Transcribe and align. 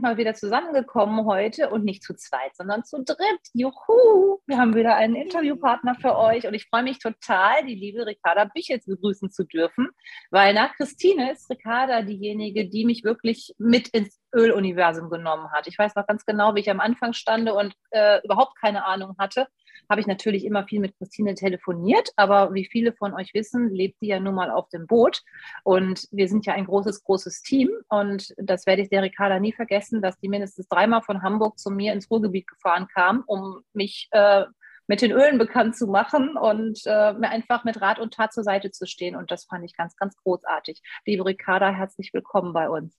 Mal 0.00 0.16
wieder 0.16 0.34
zusammengekommen 0.34 1.24
heute 1.26 1.70
und 1.70 1.84
nicht 1.84 2.02
zu 2.02 2.14
zweit, 2.14 2.56
sondern 2.56 2.84
zu 2.84 3.02
dritt. 3.02 3.40
Juhu! 3.52 4.38
Wir 4.46 4.58
haben 4.58 4.74
wieder 4.74 4.96
einen 4.96 5.14
Interviewpartner 5.14 5.94
für 5.94 6.16
euch 6.16 6.46
und 6.46 6.54
ich 6.54 6.66
freue 6.66 6.82
mich 6.82 6.98
total, 6.98 7.64
die 7.66 7.74
liebe 7.74 8.06
Ricarda 8.06 8.44
Bichels 8.44 8.86
begrüßen 8.86 9.30
zu 9.30 9.44
dürfen, 9.44 9.88
weil 10.30 10.54
nach 10.54 10.74
Christine 10.74 11.32
ist 11.32 11.50
Ricarda 11.50 12.02
diejenige, 12.02 12.68
die 12.68 12.84
mich 12.84 13.04
wirklich 13.04 13.54
mit 13.58 13.88
ins 13.88 14.20
Öluniversum 14.34 15.10
genommen 15.10 15.50
hat. 15.52 15.66
Ich 15.66 15.78
weiß 15.78 15.94
noch 15.94 16.06
ganz 16.06 16.24
genau, 16.24 16.54
wie 16.54 16.60
ich 16.60 16.70
am 16.70 16.80
Anfang 16.80 17.12
stande 17.12 17.54
und 17.54 17.74
äh, 17.90 18.20
überhaupt 18.24 18.56
keine 18.60 18.84
Ahnung 18.84 19.16
hatte 19.18 19.46
habe 19.90 20.00
ich 20.00 20.06
natürlich 20.06 20.44
immer 20.44 20.64
viel 20.66 20.80
mit 20.80 20.96
Christine 20.96 21.34
telefoniert, 21.34 22.10
aber 22.16 22.54
wie 22.54 22.64
viele 22.64 22.92
von 22.92 23.12
euch 23.12 23.34
wissen, 23.34 23.68
lebt 23.68 23.98
sie 23.98 24.06
ja 24.06 24.20
nun 24.20 24.36
mal 24.36 24.50
auf 24.50 24.68
dem 24.68 24.86
Boot 24.86 25.22
und 25.64 26.06
wir 26.12 26.28
sind 26.28 26.46
ja 26.46 26.54
ein 26.54 26.66
großes, 26.66 27.02
großes 27.02 27.42
Team 27.42 27.70
und 27.88 28.32
das 28.38 28.66
werde 28.66 28.82
ich 28.82 28.88
der 28.88 29.02
Ricarda 29.02 29.40
nie 29.40 29.52
vergessen, 29.52 30.00
dass 30.00 30.18
die 30.20 30.28
mindestens 30.28 30.68
dreimal 30.68 31.02
von 31.02 31.22
Hamburg 31.22 31.58
zu 31.58 31.70
mir 31.70 31.92
ins 31.92 32.08
Ruhrgebiet 32.10 32.46
gefahren 32.46 32.86
kam, 32.94 33.24
um 33.26 33.62
mich 33.72 34.08
äh, 34.12 34.44
mit 34.86 35.02
den 35.02 35.12
Ölen 35.12 35.38
bekannt 35.38 35.76
zu 35.76 35.86
machen 35.86 36.36
und 36.36 36.80
äh, 36.84 37.12
mir 37.12 37.30
einfach 37.30 37.64
mit 37.64 37.80
Rat 37.80 37.98
und 37.98 38.14
Tat 38.14 38.32
zur 38.32 38.42
Seite 38.42 38.72
zu 38.72 38.86
stehen. 38.86 39.14
Und 39.14 39.30
das 39.30 39.44
fand 39.44 39.64
ich 39.64 39.76
ganz, 39.76 39.94
ganz 39.94 40.16
großartig. 40.16 40.82
Liebe 41.06 41.24
Ricarda, 41.24 41.70
herzlich 41.70 42.12
willkommen 42.12 42.52
bei 42.52 42.68
uns. 42.68 42.98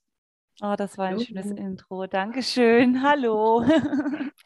Oh, 0.62 0.74
das 0.76 0.96
war 0.96 1.06
ein 1.06 1.16
Hallo. 1.16 1.24
schönes 1.24 1.50
Intro. 1.50 2.06
Dankeschön. 2.06 3.02
Hallo. 3.02 3.66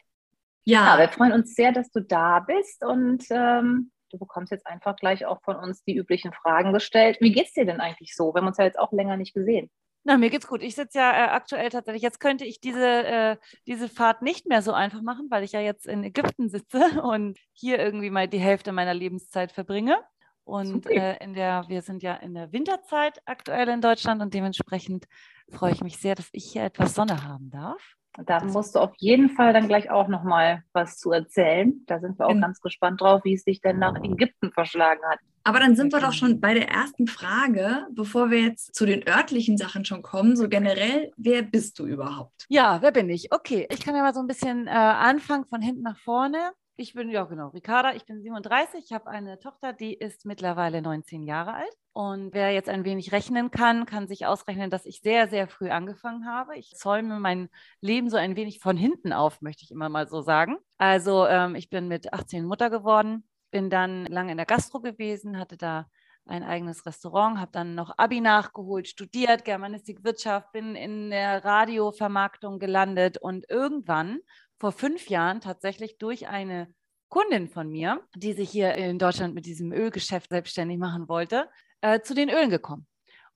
Ja. 0.66 0.96
ja, 0.96 0.98
wir 0.98 1.08
freuen 1.08 1.32
uns 1.32 1.54
sehr, 1.54 1.72
dass 1.72 1.90
du 1.92 2.00
da 2.00 2.40
bist 2.40 2.84
und 2.84 3.24
ähm, 3.30 3.92
du 4.10 4.18
bekommst 4.18 4.50
jetzt 4.50 4.66
einfach 4.66 4.96
gleich 4.96 5.24
auch 5.24 5.40
von 5.42 5.56
uns 5.56 5.84
die 5.84 5.96
üblichen 5.96 6.32
Fragen 6.32 6.72
gestellt. 6.72 7.18
Wie 7.20 7.32
geht's 7.32 7.52
dir 7.52 7.64
denn 7.64 7.80
eigentlich 7.80 8.16
so? 8.16 8.34
Wir 8.34 8.40
haben 8.40 8.48
uns 8.48 8.58
ja 8.58 8.64
jetzt 8.64 8.78
auch 8.78 8.92
länger 8.92 9.16
nicht 9.16 9.32
gesehen. 9.32 9.70
Na, 10.02 10.16
mir 10.16 10.30
geht's 10.30 10.46
gut. 10.46 10.62
Ich 10.62 10.74
sitze 10.74 10.98
ja 10.98 11.10
äh, 11.12 11.28
aktuell 11.30 11.68
tatsächlich, 11.68 12.02
jetzt 12.02 12.18
könnte 12.18 12.44
ich 12.44 12.60
diese, 12.60 13.04
äh, 13.04 13.36
diese 13.66 13.88
Fahrt 13.88 14.22
nicht 14.22 14.46
mehr 14.46 14.60
so 14.60 14.72
einfach 14.72 15.02
machen, 15.02 15.28
weil 15.30 15.44
ich 15.44 15.52
ja 15.52 15.60
jetzt 15.60 15.86
in 15.86 16.02
Ägypten 16.02 16.48
sitze 16.48 16.80
und 17.02 17.38
hier 17.52 17.78
irgendwie 17.78 18.10
mal 18.10 18.26
die 18.26 18.38
Hälfte 18.38 18.72
meiner 18.72 18.94
Lebenszeit 18.94 19.52
verbringe. 19.52 19.96
Und 20.44 20.88
äh, 20.88 21.16
in 21.16 21.34
der, 21.34 21.64
wir 21.68 21.82
sind 21.82 22.04
ja 22.04 22.14
in 22.14 22.34
der 22.34 22.52
Winterzeit 22.52 23.20
aktuell 23.24 23.68
in 23.68 23.80
Deutschland 23.80 24.22
und 24.22 24.32
dementsprechend 24.32 25.06
freue 25.50 25.72
ich 25.72 25.82
mich 25.82 25.98
sehr, 25.98 26.14
dass 26.14 26.28
ich 26.30 26.52
hier 26.52 26.62
etwas 26.62 26.94
Sonne 26.94 27.24
haben 27.24 27.50
darf. 27.50 27.96
Da 28.24 28.42
musst 28.44 28.74
du 28.74 28.80
auf 28.80 28.92
jeden 28.98 29.30
Fall 29.30 29.52
dann 29.52 29.68
gleich 29.68 29.90
auch 29.90 30.08
noch 30.08 30.22
mal 30.22 30.62
was 30.72 30.98
zu 30.98 31.12
erzählen. 31.12 31.82
Da 31.86 32.00
sind 32.00 32.18
wir 32.18 32.26
auch 32.26 32.34
mhm. 32.34 32.40
ganz 32.40 32.60
gespannt 32.60 33.00
drauf, 33.00 33.22
wie 33.24 33.34
es 33.34 33.44
sich 33.44 33.60
denn 33.60 33.78
nach 33.78 33.96
Ägypten 34.02 34.52
verschlagen 34.52 35.00
hat. 35.08 35.18
Aber 35.44 35.60
dann 35.60 35.76
sind 35.76 35.92
wir 35.92 36.00
doch 36.00 36.12
schon 36.12 36.40
bei 36.40 36.54
der 36.54 36.68
ersten 36.68 37.06
Frage, 37.06 37.86
bevor 37.92 38.30
wir 38.30 38.40
jetzt 38.40 38.74
zu 38.74 38.84
den 38.84 39.06
örtlichen 39.06 39.56
Sachen 39.56 39.84
schon 39.84 40.02
kommen. 40.02 40.34
So 40.34 40.48
generell, 40.48 41.12
wer 41.16 41.42
bist 41.42 41.78
du 41.78 41.86
überhaupt? 41.86 42.46
Ja, 42.48 42.82
wer 42.82 42.90
bin 42.90 43.08
ich? 43.08 43.32
Okay, 43.32 43.68
ich 43.70 43.78
kann 43.78 43.94
ja 43.94 44.02
mal 44.02 44.12
so 44.12 44.18
ein 44.18 44.26
bisschen 44.26 44.66
äh, 44.66 44.70
anfangen 44.70 45.44
von 45.44 45.62
hinten 45.62 45.82
nach 45.82 45.98
vorne. 45.98 46.50
Ich 46.78 46.92
bin, 46.92 47.08
ja 47.08 47.24
genau, 47.24 47.48
Ricarda, 47.48 47.94
ich 47.94 48.04
bin 48.04 48.20
37, 48.20 48.84
ich 48.84 48.92
habe 48.92 49.08
eine 49.08 49.38
Tochter, 49.38 49.72
die 49.72 49.94
ist 49.94 50.26
mittlerweile 50.26 50.82
19 50.82 51.22
Jahre 51.22 51.54
alt. 51.54 51.74
Und 51.94 52.34
wer 52.34 52.52
jetzt 52.52 52.68
ein 52.68 52.84
wenig 52.84 53.12
rechnen 53.12 53.50
kann, 53.50 53.86
kann 53.86 54.06
sich 54.06 54.26
ausrechnen, 54.26 54.68
dass 54.68 54.84
ich 54.84 55.00
sehr, 55.00 55.28
sehr 55.28 55.48
früh 55.48 55.70
angefangen 55.70 56.26
habe. 56.26 56.54
Ich 56.58 56.74
zäume 56.74 57.18
mein 57.18 57.48
Leben 57.80 58.10
so 58.10 58.18
ein 58.18 58.36
wenig 58.36 58.60
von 58.60 58.76
hinten 58.76 59.14
auf, 59.14 59.40
möchte 59.40 59.64
ich 59.64 59.70
immer 59.70 59.88
mal 59.88 60.06
so 60.06 60.20
sagen. 60.20 60.58
Also 60.76 61.26
ähm, 61.26 61.54
ich 61.54 61.70
bin 61.70 61.88
mit 61.88 62.12
18 62.12 62.44
Mutter 62.44 62.68
geworden, 62.68 63.26
bin 63.50 63.70
dann 63.70 64.04
lange 64.04 64.32
in 64.32 64.36
der 64.36 64.44
Gastro 64.44 64.80
gewesen, 64.80 65.38
hatte 65.38 65.56
da 65.56 65.86
ein 66.26 66.42
eigenes 66.42 66.84
Restaurant, 66.84 67.38
habe 67.38 67.52
dann 67.52 67.74
noch 67.74 67.96
Abi 67.96 68.20
nachgeholt, 68.20 68.88
studiert, 68.88 69.44
Germanistik, 69.44 70.04
Wirtschaft, 70.04 70.52
bin 70.52 70.74
in 70.74 71.10
der 71.10 71.44
Radiovermarktung 71.44 72.58
gelandet 72.58 73.16
und 73.16 73.48
irgendwann 73.48 74.20
vor 74.58 74.72
fünf 74.72 75.08
Jahren 75.08 75.40
tatsächlich 75.40 75.98
durch 75.98 76.28
eine 76.28 76.72
Kundin 77.08 77.48
von 77.48 77.70
mir, 77.70 78.02
die 78.14 78.32
sich 78.32 78.50
hier 78.50 78.74
in 78.74 78.98
Deutschland 78.98 79.34
mit 79.34 79.46
diesem 79.46 79.72
Ölgeschäft 79.72 80.30
selbstständig 80.30 80.78
machen 80.78 81.08
wollte, 81.08 81.48
äh, 81.80 82.00
zu 82.00 82.14
den 82.14 82.30
Ölen 82.30 82.50
gekommen. 82.50 82.86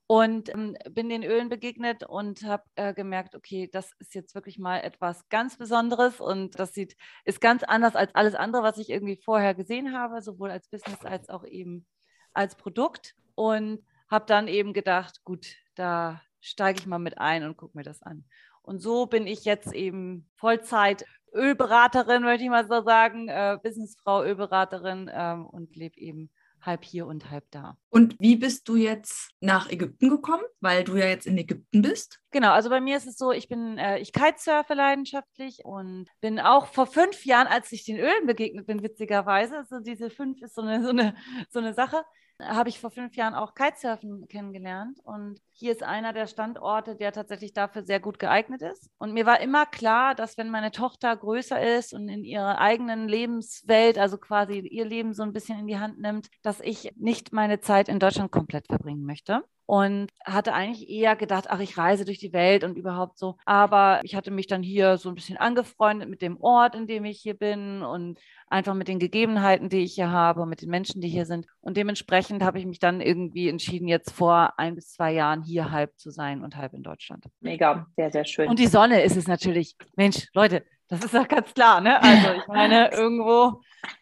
Und 0.06 0.48
ähm, 0.48 0.76
bin 0.90 1.08
den 1.08 1.22
Ölen 1.22 1.48
begegnet 1.48 2.02
und 2.02 2.42
habe 2.42 2.64
äh, 2.74 2.92
gemerkt, 2.92 3.36
okay, 3.36 3.68
das 3.72 3.92
ist 4.00 4.14
jetzt 4.14 4.34
wirklich 4.34 4.58
mal 4.58 4.78
etwas 4.78 5.28
ganz 5.28 5.56
Besonderes 5.56 6.20
und 6.20 6.58
das 6.58 6.72
sieht, 6.72 6.96
ist 7.24 7.40
ganz 7.40 7.62
anders 7.62 7.94
als 7.94 8.12
alles 8.16 8.34
andere, 8.34 8.64
was 8.64 8.78
ich 8.78 8.90
irgendwie 8.90 9.20
vorher 9.24 9.54
gesehen 9.54 9.96
habe, 9.96 10.20
sowohl 10.20 10.50
als 10.50 10.68
Business 10.68 11.04
als 11.04 11.28
auch 11.28 11.44
eben 11.44 11.86
als 12.32 12.56
Produkt. 12.56 13.14
Und 13.36 13.84
habe 14.10 14.26
dann 14.26 14.48
eben 14.48 14.72
gedacht, 14.72 15.22
gut, 15.24 15.54
da 15.76 16.20
steige 16.40 16.80
ich 16.80 16.86
mal 16.86 16.98
mit 16.98 17.18
ein 17.18 17.44
und 17.44 17.56
gucke 17.56 17.76
mir 17.76 17.84
das 17.84 18.02
an. 18.02 18.24
Und 18.70 18.78
so 18.78 19.06
bin 19.06 19.26
ich 19.26 19.44
jetzt 19.44 19.72
eben 19.72 20.30
Vollzeit 20.36 21.04
Ölberaterin, 21.34 22.22
möchte 22.22 22.44
ich 22.44 22.50
mal 22.50 22.68
so 22.68 22.84
sagen, 22.84 23.26
äh, 23.26 23.58
Businessfrau, 23.60 24.22
Ölberaterin 24.22 25.10
ähm, 25.12 25.44
und 25.44 25.74
lebe 25.74 25.98
eben 25.98 26.30
halb 26.60 26.84
hier 26.84 27.08
und 27.08 27.32
halb 27.32 27.42
da. 27.50 27.76
Und 27.88 28.14
wie 28.20 28.36
bist 28.36 28.68
du 28.68 28.76
jetzt 28.76 29.32
nach 29.40 29.68
Ägypten 29.68 30.08
gekommen, 30.08 30.44
weil 30.60 30.84
du 30.84 30.94
ja 30.94 31.06
jetzt 31.06 31.26
in 31.26 31.36
Ägypten 31.36 31.82
bist? 31.82 32.20
Genau, 32.30 32.52
also 32.52 32.70
bei 32.70 32.80
mir 32.80 32.96
ist 32.96 33.08
es 33.08 33.16
so, 33.16 33.32
ich 33.32 33.48
bin, 33.48 33.76
äh, 33.76 33.98
ich 33.98 34.12
kitesurfe 34.12 34.74
leidenschaftlich 34.74 35.64
und 35.64 36.06
bin 36.20 36.38
auch 36.38 36.66
vor 36.66 36.86
fünf 36.86 37.24
Jahren, 37.24 37.48
als 37.48 37.72
ich 37.72 37.84
den 37.84 37.98
Ölen 37.98 38.28
begegnet 38.28 38.68
bin, 38.68 38.84
witzigerweise, 38.84 39.56
also 39.56 39.80
diese 39.80 40.10
fünf 40.10 40.40
ist 40.42 40.54
so 40.54 40.62
eine, 40.62 40.80
so 40.84 40.90
eine, 40.90 41.16
so 41.48 41.58
eine 41.58 41.74
Sache, 41.74 42.04
habe 42.42 42.68
ich 42.68 42.80
vor 42.80 42.90
fünf 42.90 43.16
Jahren 43.16 43.34
auch 43.34 43.54
Kitesurfen 43.54 44.26
kennengelernt. 44.28 44.98
Und 45.04 45.40
hier 45.52 45.72
ist 45.72 45.82
einer 45.82 46.12
der 46.12 46.26
Standorte, 46.26 46.96
der 46.96 47.12
tatsächlich 47.12 47.52
dafür 47.52 47.82
sehr 47.82 48.00
gut 48.00 48.18
geeignet 48.18 48.62
ist. 48.62 48.90
Und 48.98 49.12
mir 49.12 49.26
war 49.26 49.40
immer 49.40 49.66
klar, 49.66 50.14
dass 50.14 50.38
wenn 50.38 50.50
meine 50.50 50.70
Tochter 50.70 51.16
größer 51.16 51.60
ist 51.78 51.92
und 51.92 52.08
in 52.08 52.24
ihrer 52.24 52.58
eigenen 52.58 53.08
Lebenswelt, 53.08 53.98
also 53.98 54.18
quasi 54.18 54.58
ihr 54.58 54.84
Leben 54.84 55.12
so 55.12 55.22
ein 55.22 55.32
bisschen 55.32 55.58
in 55.58 55.66
die 55.66 55.78
Hand 55.78 55.98
nimmt, 55.98 56.28
dass 56.42 56.60
ich 56.60 56.92
nicht 56.96 57.32
meine 57.32 57.60
Zeit 57.60 57.88
in 57.88 57.98
Deutschland 57.98 58.30
komplett 58.30 58.66
verbringen 58.66 59.04
möchte 59.04 59.42
und 59.66 60.10
hatte 60.24 60.52
eigentlich 60.52 60.88
eher 60.88 61.14
gedacht, 61.16 61.46
ach, 61.48 61.60
ich 61.60 61.78
reise 61.78 62.04
durch 62.04 62.18
die 62.18 62.32
Welt 62.32 62.64
und 62.64 62.76
überhaupt 62.76 63.18
so. 63.18 63.36
Aber 63.44 64.00
ich 64.02 64.14
hatte 64.14 64.30
mich 64.30 64.46
dann 64.46 64.62
hier 64.62 64.96
so 64.98 65.08
ein 65.08 65.14
bisschen 65.14 65.36
angefreundet 65.36 66.08
mit 66.08 66.22
dem 66.22 66.36
Ort, 66.40 66.74
in 66.74 66.86
dem 66.86 67.04
ich 67.04 67.20
hier 67.20 67.34
bin 67.34 67.82
und 67.82 68.18
einfach 68.48 68.74
mit 68.74 68.88
den 68.88 68.98
Gegebenheiten, 68.98 69.68
die 69.68 69.84
ich 69.84 69.94
hier 69.94 70.10
habe, 70.10 70.44
mit 70.44 70.62
den 70.62 70.70
Menschen, 70.70 71.00
die 71.00 71.08
hier 71.08 71.24
sind. 71.24 71.46
Und 71.60 71.76
dementsprechend 71.76 72.42
habe 72.42 72.58
ich 72.58 72.66
mich 72.66 72.80
dann 72.80 73.00
irgendwie 73.00 73.48
entschieden, 73.48 73.86
jetzt 73.86 74.10
vor 74.10 74.58
ein 74.58 74.74
bis 74.74 74.92
zwei 74.92 75.12
Jahren 75.12 75.42
hier 75.42 75.70
halb 75.70 75.96
zu 75.98 76.10
sein 76.10 76.42
und 76.42 76.56
halb 76.56 76.74
in 76.74 76.82
Deutschland. 76.82 77.24
Mega, 77.40 77.86
sehr, 77.96 78.10
sehr 78.10 78.24
schön. 78.24 78.48
Und 78.48 78.58
die 78.58 78.66
Sonne 78.66 79.02
ist 79.02 79.16
es 79.16 79.28
natürlich. 79.28 79.76
Mensch, 79.94 80.26
Leute, 80.34 80.64
das 80.88 81.04
ist 81.04 81.14
ja 81.14 81.22
ganz 81.22 81.54
klar, 81.54 81.80
ne? 81.80 82.02
Also 82.02 82.32
ich 82.32 82.46
meine, 82.48 82.90
irgendwo. 82.92 83.60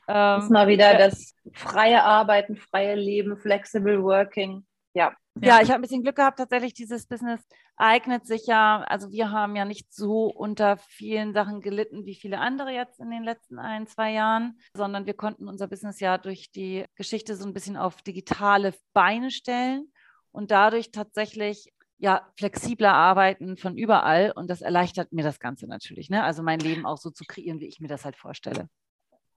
Ähm, 0.09 0.15
das 0.15 0.45
ist 0.45 0.51
mal 0.51 0.69
wieder 0.69 0.97
das 0.97 1.35
freie 1.53 2.03
Arbeiten, 2.03 2.57
freie 2.57 2.95
Leben, 2.95 3.37
flexible 3.37 4.03
working. 4.03 4.65
Ja, 4.95 5.13
ja, 5.43 5.61
ich 5.63 5.69
habe 5.69 5.79
ein 5.79 5.83
bisschen 5.83 6.03
Glück 6.03 6.17
gehabt. 6.17 6.39
Tatsächlich, 6.39 6.75
dieses 6.75 7.07
Business 7.07 7.41
eignet 7.77 8.27
sich 8.27 8.47
ja, 8.47 8.85
also 8.89 9.11
wir 9.11 9.31
haben 9.31 9.57
ja 9.57 9.65
nicht 9.65 9.93
so 9.93 10.27
unter 10.27 10.77
vielen 10.77 11.33
Sachen 11.33 11.61
gelitten 11.61 12.05
wie 12.05 12.15
viele 12.15 12.39
andere 12.39 12.73
jetzt 12.73 13.01
in 13.01 13.11
den 13.11 13.23
letzten 13.23 13.59
ein, 13.59 13.87
zwei 13.87 14.13
Jahren, 14.13 14.59
sondern 14.75 15.07
wir 15.07 15.15
konnten 15.15 15.49
unser 15.49 15.69
Business 15.69 16.01
ja 16.01 16.19
durch 16.19 16.51
die 16.51 16.85
Geschichte 16.97 17.37
so 17.37 17.47
ein 17.47 17.55
bisschen 17.55 17.77
auf 17.77 18.03
digitale 18.03 18.75
Beine 18.93 19.31
stellen 19.31 19.93
und 20.33 20.51
dadurch 20.51 20.91
tatsächlich 20.91 21.73
ja 21.99 22.29
flexibler 22.37 22.95
arbeiten 22.95 23.57
von 23.57 23.77
überall 23.77 24.33
und 24.35 24.49
das 24.49 24.61
erleichtert 24.61 25.13
mir 25.13 25.25
das 25.25 25.41
Ganze 25.41 25.67
natürlich. 25.67 26.11
Ne? 26.11 26.23
Also 26.23 26.43
mein 26.43 26.61
Leben 26.61 26.87
auch 26.87 26.99
so 26.99 27.11
zu 27.11 27.25
kreieren, 27.25 27.61
wie 27.61 27.67
ich 27.67 27.81
mir 27.81 27.89
das 27.89 28.05
halt 28.05 28.17
vorstelle. 28.17 28.69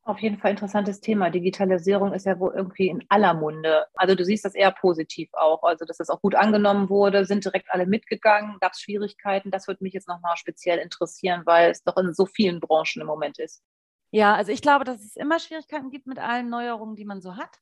Auf 0.04 0.20
jeden 0.20 0.40
Fall 0.40 0.52
interessantes 0.52 1.00
Thema. 1.00 1.30
Digitalisierung 1.30 2.12
ist 2.14 2.26
ja 2.26 2.40
wohl 2.40 2.54
irgendwie 2.56 2.88
in 2.88 3.06
aller 3.10 3.36
Munde. 3.36 3.86
Also 3.94 4.16
du 4.16 4.26
siehst 4.26 4.44
das 4.44 4.56
eher 4.56 4.72
positiv 4.72 5.30
auch. 5.34 5.62
Also 5.62 5.86
dass 5.86 5.98
das 5.98 6.10
auch 6.10 6.22
gut 6.22 6.34
angenommen 6.34 6.90
wurde, 6.90 7.26
sind 7.26 7.46
direkt 7.46 7.70
alle 7.70 7.86
mitgegangen, 7.86 8.58
gab 8.60 8.72
es 8.74 8.82
Schwierigkeiten. 8.82 9.52
Das 9.52 9.68
würde 9.68 9.84
mich 9.84 9.94
jetzt 9.94 10.08
nochmal 10.08 10.38
speziell 10.38 10.80
interessieren, 10.80 11.44
weil 11.46 11.70
es 11.70 11.84
doch 11.84 11.98
in 11.98 12.14
so 12.16 12.26
vielen 12.26 12.60
Branchen 12.60 13.02
im 13.02 13.08
Moment 13.08 13.38
ist. 13.38 13.64
Ja, 14.10 14.36
also 14.36 14.52
ich 14.52 14.64
glaube, 14.64 14.86
dass 14.86 15.02
es 15.02 15.16
immer 15.16 15.38
Schwierigkeiten 15.40 15.92
gibt 15.92 16.08
mit 16.08 16.18
allen 16.18 16.50
Neuerungen, 16.50 16.96
die 16.96 17.06
man 17.06 17.22
so 17.22 17.38
hat. 17.38 17.60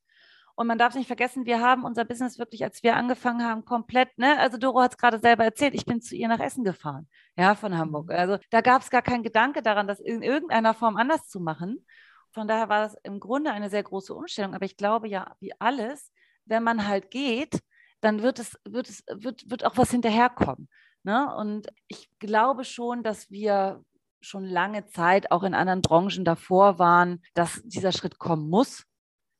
Und 0.56 0.68
man 0.68 0.77
darf 0.77 0.95
nicht 0.95 1.07
vergessen, 1.07 1.45
wir 1.45 1.62
haben 1.62 1.85
unser 1.85 2.03
Business 2.03 2.38
wirklich, 2.38 2.63
als 2.63 2.83
wir 2.83 2.95
angefangen 2.97 3.45
haben, 3.45 3.63
komplett, 3.63 4.18
ne? 4.18 4.38
Also 4.39 4.57
Doro 4.57 4.81
hat 4.81 4.92
es 4.92 4.97
gerade 4.97 5.19
selber 5.19 5.45
erzählt, 5.45 5.74
ich 5.74 5.85
bin 5.85 6.01
zu 6.01 6.18
ihr 6.18 6.27
nach 6.27 6.42
Essen 6.42 6.65
gefahren, 6.65 7.07
ja, 7.38 7.56
von 7.56 7.77
Hamburg. 7.77 8.07
Mhm. 8.09 8.15
Also 8.15 8.38
da 8.50 8.59
gab 8.59 8.81
es 8.81 8.89
gar 8.89 9.01
keinen 9.01 9.24
Gedanke 9.24 9.62
daran, 9.62 9.88
das 9.88 10.01
in 10.01 10.21
irgendeiner 10.21 10.74
Form 10.74 10.97
anders 10.97 11.30
zu 11.30 11.39
machen. 11.39 11.85
Von 12.31 12.48
daher 12.48 12.70
war 12.70 12.84
das 12.84 12.96
im 13.04 13.20
Grunde 13.20 13.52
eine 13.52 13.70
sehr 13.70 13.84
große 13.84 14.14
Umstellung. 14.14 14.54
Aber 14.54 14.66
ich 14.66 14.78
glaube 14.78 15.08
ja, 15.08 15.36
wie 15.40 15.54
alles, 15.60 16.12
wenn 16.46 16.64
man 16.64 16.88
halt 16.88 17.12
geht, 17.12 17.60
dann 18.02 18.22
wird 18.22 18.40
es, 18.40 18.58
wird 18.66 18.90
es, 18.90 19.04
wird, 19.08 19.50
wird 19.50 19.66
auch 19.66 19.78
was 19.78 19.92
hinterherkommen. 19.92 20.70
Ne? 21.04 21.34
Und 21.36 21.68
ich 21.88 22.10
glaube 22.20 22.64
schon, 22.64 23.04
dass 23.04 23.30
wir 23.30 23.84
schon 24.22 24.46
lange 24.46 24.86
Zeit 24.88 25.31
auch 25.31 25.44
in 25.44 25.54
anderen 25.54 25.81
Branchen 25.81 26.26
davor 26.26 26.78
waren, 26.78 27.22
dass 27.34 27.62
dieser 27.64 27.92
Schritt 27.92 28.20
kommen 28.20 28.50
muss. 28.50 28.84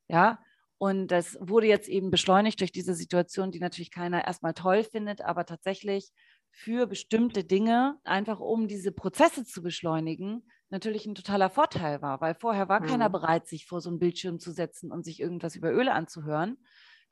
Ja, 0.08 0.40
und 0.78 1.08
das 1.10 1.38
wurde 1.42 1.68
jetzt 1.68 1.90
eben 1.90 2.10
beschleunigt 2.10 2.62
durch 2.62 2.72
diese 2.72 2.96
Situation, 2.96 3.52
die 3.52 3.60
natürlich 3.60 3.92
keiner 3.92 4.26
erstmal 4.26 4.54
toll 4.54 4.84
findet, 4.84 5.22
aber 5.22 5.46
tatsächlich 5.46 6.12
für 6.52 6.88
bestimmte 6.88 7.44
Dinge, 7.44 8.00
einfach 8.06 8.40
um 8.40 8.68
diese 8.68 8.94
Prozesse 8.94 9.44
zu 9.44 9.62
beschleunigen, 9.62 10.50
natürlich 10.70 11.06
ein 11.06 11.16
totaler 11.16 11.50
Vorteil 11.50 12.02
war, 12.02 12.22
weil 12.22 12.36
vorher 12.36 12.70
war 12.70 12.82
mhm. 12.82 12.86
keiner 12.86 13.10
bereit, 13.10 13.48
sich 13.48 13.66
vor 13.66 13.82
so 13.82 13.90
einen 13.90 14.00
Bildschirm 14.00 14.40
zu 14.40 14.52
setzen 14.52 14.92
und 14.92 15.04
sich 15.04 15.20
irgendwas 15.20 15.56
über 15.56 15.72
Öle 15.72 15.94
anzuhören. 15.94 16.58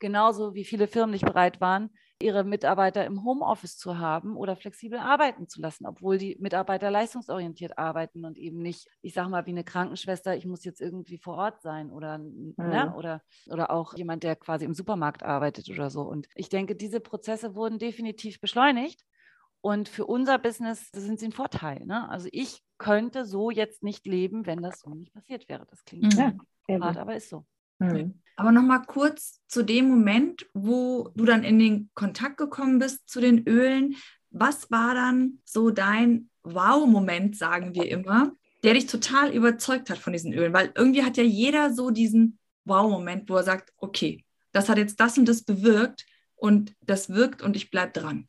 Genauso 0.00 0.54
wie 0.54 0.64
viele 0.64 0.86
Firmen 0.86 1.10
nicht 1.10 1.24
bereit 1.24 1.60
waren, 1.60 1.90
ihre 2.20 2.44
Mitarbeiter 2.44 3.04
im 3.04 3.24
Homeoffice 3.24 3.76
zu 3.76 3.98
haben 3.98 4.36
oder 4.36 4.56
flexibel 4.56 4.98
arbeiten 4.98 5.48
zu 5.48 5.60
lassen, 5.60 5.86
obwohl 5.86 6.18
die 6.18 6.36
Mitarbeiter 6.40 6.90
leistungsorientiert 6.90 7.78
arbeiten 7.78 8.24
und 8.24 8.38
eben 8.38 8.58
nicht, 8.58 8.88
ich 9.02 9.14
sage 9.14 9.28
mal, 9.28 9.46
wie 9.46 9.50
eine 9.50 9.64
Krankenschwester, 9.64 10.36
ich 10.36 10.46
muss 10.46 10.64
jetzt 10.64 10.80
irgendwie 10.80 11.18
vor 11.18 11.36
Ort 11.36 11.62
sein 11.62 11.90
oder, 11.90 12.18
ne, 12.18 12.54
mhm. 12.56 12.68
ne, 12.68 12.94
oder, 12.96 13.22
oder 13.50 13.70
auch 13.70 13.96
jemand, 13.96 14.22
der 14.22 14.36
quasi 14.36 14.64
im 14.64 14.74
Supermarkt 14.74 15.22
arbeitet 15.22 15.68
oder 15.68 15.90
so. 15.90 16.02
Und 16.02 16.28
ich 16.34 16.48
denke, 16.48 16.74
diese 16.74 17.00
Prozesse 17.00 17.54
wurden 17.54 17.78
definitiv 17.78 18.40
beschleunigt. 18.40 19.04
Und 19.60 19.88
für 19.88 20.06
unser 20.06 20.38
Business 20.38 20.88
sind 20.94 21.18
sie 21.18 21.26
ein 21.26 21.32
Vorteil. 21.32 21.84
Ne? 21.84 22.08
Also 22.08 22.28
ich 22.32 22.62
könnte 22.78 23.24
so 23.24 23.50
jetzt 23.50 23.82
nicht 23.82 24.06
leben, 24.06 24.46
wenn 24.46 24.62
das 24.62 24.80
so 24.80 24.94
nicht 24.94 25.12
passiert 25.12 25.48
wäre. 25.48 25.66
Das 25.68 25.84
klingt 25.84 26.16
mhm. 26.16 26.82
hart, 26.82 26.96
aber 26.96 27.16
ist 27.16 27.28
so. 27.28 27.44
Mhm. 27.80 28.20
Aber 28.36 28.52
nochmal 28.52 28.82
kurz 28.86 29.40
zu 29.48 29.64
dem 29.64 29.88
Moment, 29.88 30.46
wo 30.54 31.10
du 31.16 31.24
dann 31.24 31.42
in 31.42 31.58
den 31.58 31.90
Kontakt 31.94 32.36
gekommen 32.36 32.78
bist 32.78 33.08
zu 33.08 33.20
den 33.20 33.46
Ölen. 33.48 33.96
Was 34.30 34.70
war 34.70 34.94
dann 34.94 35.40
so 35.44 35.70
dein 35.70 36.30
Wow-Moment, 36.44 37.36
sagen 37.36 37.74
wir 37.74 37.90
immer, 37.90 38.32
der 38.62 38.74
dich 38.74 38.86
total 38.86 39.34
überzeugt 39.34 39.90
hat 39.90 39.98
von 39.98 40.12
diesen 40.12 40.32
Ölen? 40.32 40.52
Weil 40.52 40.72
irgendwie 40.76 41.02
hat 41.02 41.16
ja 41.16 41.24
jeder 41.24 41.74
so 41.74 41.90
diesen 41.90 42.38
Wow-Moment, 42.64 43.28
wo 43.28 43.36
er 43.36 43.42
sagt, 43.42 43.72
okay, 43.76 44.24
das 44.52 44.68
hat 44.68 44.78
jetzt 44.78 45.00
das 45.00 45.18
und 45.18 45.26
das 45.28 45.42
bewirkt 45.42 46.06
und 46.36 46.74
das 46.80 47.10
wirkt 47.10 47.42
und 47.42 47.56
ich 47.56 47.70
bleibe 47.70 47.92
dran. 47.92 48.28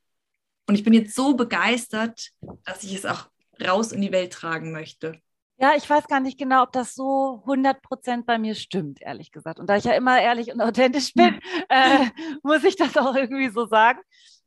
Und 0.69 0.75
ich 0.75 0.83
bin 0.83 0.93
jetzt 0.93 1.15
so 1.15 1.33
begeistert, 1.33 2.29
dass 2.63 2.83
ich 2.83 2.93
es 2.93 3.03
auch 3.03 3.27
raus 3.59 3.91
in 3.91 4.01
die 4.01 4.11
Welt 4.11 4.31
tragen 4.31 4.71
möchte. 4.71 5.19
Ja, 5.57 5.73
ich 5.75 5.89
weiß 5.89 6.05
gar 6.05 6.19
nicht 6.19 6.37
genau, 6.37 6.61
ob 6.61 6.71
das 6.73 6.93
so 6.93 7.41
100 7.41 7.81
Prozent 7.81 8.27
bei 8.27 8.37
mir 8.37 8.53
stimmt, 8.53 9.01
ehrlich 9.01 9.31
gesagt. 9.31 9.59
Und 9.59 9.67
da 9.67 9.77
ich 9.77 9.85
ja 9.85 9.93
immer 9.93 10.21
ehrlich 10.21 10.53
und 10.53 10.61
authentisch 10.61 11.15
bin, 11.15 11.39
äh, 11.69 12.05
muss 12.43 12.63
ich 12.63 12.75
das 12.75 12.95
auch 12.97 13.15
irgendwie 13.15 13.49
so 13.49 13.65
sagen. 13.65 13.99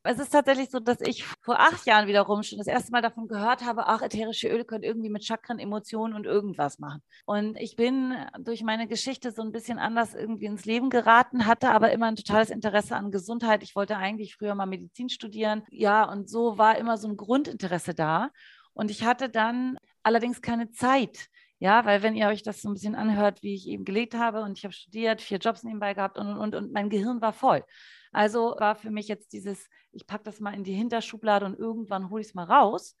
Es 0.05 0.19
ist 0.19 0.31
tatsächlich 0.31 0.69
so, 0.69 0.81
dass 0.81 0.99
ich 0.99 1.23
vor 1.23 1.61
acht 1.61 1.85
Jahren 1.85 2.07
wiederum 2.07 2.43
schon 2.43 2.57
das 2.57 2.67
erste 2.67 2.91
Mal 2.91 3.01
davon 3.01 3.29
gehört 3.29 3.63
habe, 3.63 3.87
ach, 3.87 4.01
ätherische 4.01 4.49
Öle 4.49 4.65
können 4.65 4.83
irgendwie 4.83 5.09
mit 5.09 5.23
Chakren, 5.23 5.59
Emotionen 5.59 6.13
und 6.13 6.25
irgendwas 6.25 6.77
machen. 6.77 7.01
Und 7.25 7.55
ich 7.57 7.77
bin 7.77 8.13
durch 8.39 8.63
meine 8.63 8.89
Geschichte 8.89 9.31
so 9.31 9.41
ein 9.41 9.53
bisschen 9.53 9.79
anders 9.79 10.13
irgendwie 10.13 10.45
ins 10.45 10.65
Leben 10.65 10.89
geraten, 10.89 11.45
hatte 11.45 11.71
aber 11.71 11.93
immer 11.93 12.07
ein 12.07 12.17
totales 12.17 12.49
Interesse 12.49 12.97
an 12.97 13.11
Gesundheit. 13.11 13.63
Ich 13.63 13.77
wollte 13.77 13.95
eigentlich 13.95 14.35
früher 14.35 14.55
mal 14.55 14.65
Medizin 14.65 15.07
studieren. 15.07 15.63
Ja, 15.69 16.03
und 16.03 16.29
so 16.29 16.57
war 16.57 16.77
immer 16.77 16.97
so 16.97 17.07
ein 17.07 17.15
Grundinteresse 17.15 17.93
da. 17.93 18.29
Und 18.73 18.91
ich 18.91 19.05
hatte 19.05 19.29
dann 19.29 19.77
allerdings 20.03 20.41
keine 20.41 20.69
Zeit. 20.71 21.27
Ja, 21.59 21.85
weil 21.85 22.03
wenn 22.03 22.15
ihr 22.17 22.27
euch 22.27 22.43
das 22.43 22.61
so 22.61 22.69
ein 22.69 22.73
bisschen 22.73 22.95
anhört, 22.95 23.41
wie 23.41 23.55
ich 23.55 23.69
eben 23.69 23.85
gelegt 23.85 24.15
habe 24.15 24.41
und 24.41 24.57
ich 24.57 24.65
habe 24.65 24.73
studiert, 24.73 25.21
vier 25.21 25.37
Jobs 25.37 25.63
nebenbei 25.63 25.93
gehabt 25.93 26.17
und, 26.17 26.37
und, 26.37 26.55
und 26.55 26.73
mein 26.73 26.89
Gehirn 26.89 27.21
war 27.21 27.31
voll. 27.31 27.63
Also 28.13 28.55
war 28.59 28.75
für 28.75 28.91
mich 28.91 29.07
jetzt 29.07 29.33
dieses, 29.33 29.69
ich 29.91 30.07
packe 30.07 30.23
das 30.23 30.39
mal 30.39 30.53
in 30.53 30.63
die 30.63 30.73
Hinterschublade 30.73 31.45
und 31.45 31.57
irgendwann 31.57 32.09
hole 32.09 32.21
ich 32.21 32.27
es 32.29 32.33
mal 32.33 32.45
raus. 32.45 32.95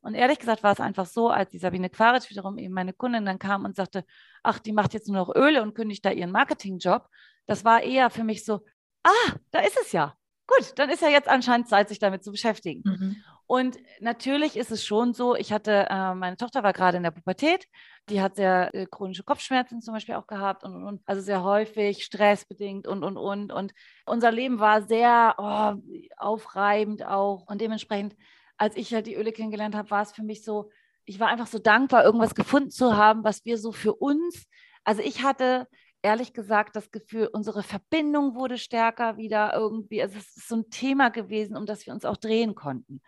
Und 0.00 0.14
ehrlich 0.14 0.38
gesagt 0.38 0.62
war 0.62 0.72
es 0.72 0.80
einfach 0.80 1.06
so, 1.06 1.28
als 1.28 1.50
die 1.50 1.58
Sabine 1.58 1.90
Quaritsch 1.90 2.30
wiederum 2.30 2.58
eben 2.58 2.72
meine 2.72 2.92
Kundin 2.92 3.24
dann 3.24 3.38
kam 3.38 3.64
und 3.64 3.74
sagte, 3.74 4.04
ach, 4.42 4.58
die 4.58 4.72
macht 4.72 4.94
jetzt 4.94 5.08
nur 5.08 5.16
noch 5.16 5.34
Öle 5.34 5.62
und 5.62 5.74
kündigt 5.74 6.04
da 6.04 6.10
ihren 6.10 6.30
Marketingjob. 6.30 7.08
Das 7.46 7.64
war 7.64 7.82
eher 7.82 8.10
für 8.10 8.22
mich 8.22 8.44
so, 8.44 8.60
ah, 9.02 9.32
da 9.50 9.60
ist 9.60 9.78
es 9.80 9.92
ja. 9.92 10.14
Gut, 10.46 10.72
dann 10.76 10.88
ist 10.88 11.02
ja 11.02 11.08
jetzt 11.08 11.28
anscheinend 11.28 11.68
Zeit, 11.68 11.88
sich 11.88 11.98
damit 11.98 12.22
zu 12.24 12.30
beschäftigen. 12.30 12.82
Mhm. 12.84 13.16
Und 13.46 13.78
natürlich 14.00 14.56
ist 14.56 14.70
es 14.70 14.84
schon 14.84 15.14
so, 15.14 15.34
ich 15.34 15.52
hatte, 15.52 15.86
äh, 15.90 16.14
meine 16.14 16.36
Tochter 16.36 16.62
war 16.62 16.72
gerade 16.72 16.96
in 16.96 17.02
der 17.02 17.10
Pubertät, 17.10 17.66
die 18.10 18.20
hat 18.20 18.36
sehr 18.36 18.74
äh, 18.74 18.86
chronische 18.86 19.22
Kopfschmerzen 19.22 19.80
zum 19.80 19.94
Beispiel 19.94 20.14
auch 20.14 20.26
gehabt 20.26 20.64
und, 20.64 20.74
und, 20.74 20.84
und, 20.84 21.02
also 21.06 21.22
sehr 21.22 21.42
häufig, 21.42 22.04
stressbedingt 22.04 22.86
und, 22.86 23.02
und, 23.02 23.16
und. 23.16 23.52
Und 23.52 23.72
unser 24.06 24.30
Leben 24.32 24.58
war 24.58 24.82
sehr 24.82 25.34
oh, 25.38 25.74
aufreibend 26.16 27.04
auch. 27.04 27.46
Und 27.46 27.60
dementsprechend, 27.60 28.16
als 28.56 28.76
ich 28.76 28.92
halt 28.94 29.06
die 29.06 29.14
Öle 29.14 29.32
kennengelernt 29.32 29.74
habe, 29.74 29.90
war 29.90 30.02
es 30.02 30.12
für 30.12 30.22
mich 30.22 30.44
so, 30.44 30.70
ich 31.04 31.20
war 31.20 31.28
einfach 31.28 31.46
so 31.46 31.58
dankbar, 31.58 32.04
irgendwas 32.04 32.34
gefunden 32.34 32.70
zu 32.70 32.96
haben, 32.96 33.24
was 33.24 33.44
wir 33.44 33.58
so 33.58 33.72
für 33.72 33.94
uns, 33.94 34.46
also 34.84 35.02
ich 35.02 35.22
hatte 35.22 35.66
ehrlich 36.02 36.32
gesagt 36.32 36.76
das 36.76 36.90
Gefühl, 36.90 37.28
unsere 37.32 37.62
Verbindung 37.62 38.34
wurde 38.34 38.58
stärker 38.58 39.16
wieder 39.16 39.52
irgendwie. 39.54 40.02
Also 40.02 40.18
es 40.18 40.36
ist 40.36 40.48
so 40.48 40.56
ein 40.56 40.70
Thema 40.70 41.10
gewesen, 41.10 41.56
um 41.56 41.66
das 41.66 41.86
wir 41.86 41.92
uns 41.92 42.04
auch 42.04 42.16
drehen 42.16 42.54
konnten 42.54 43.00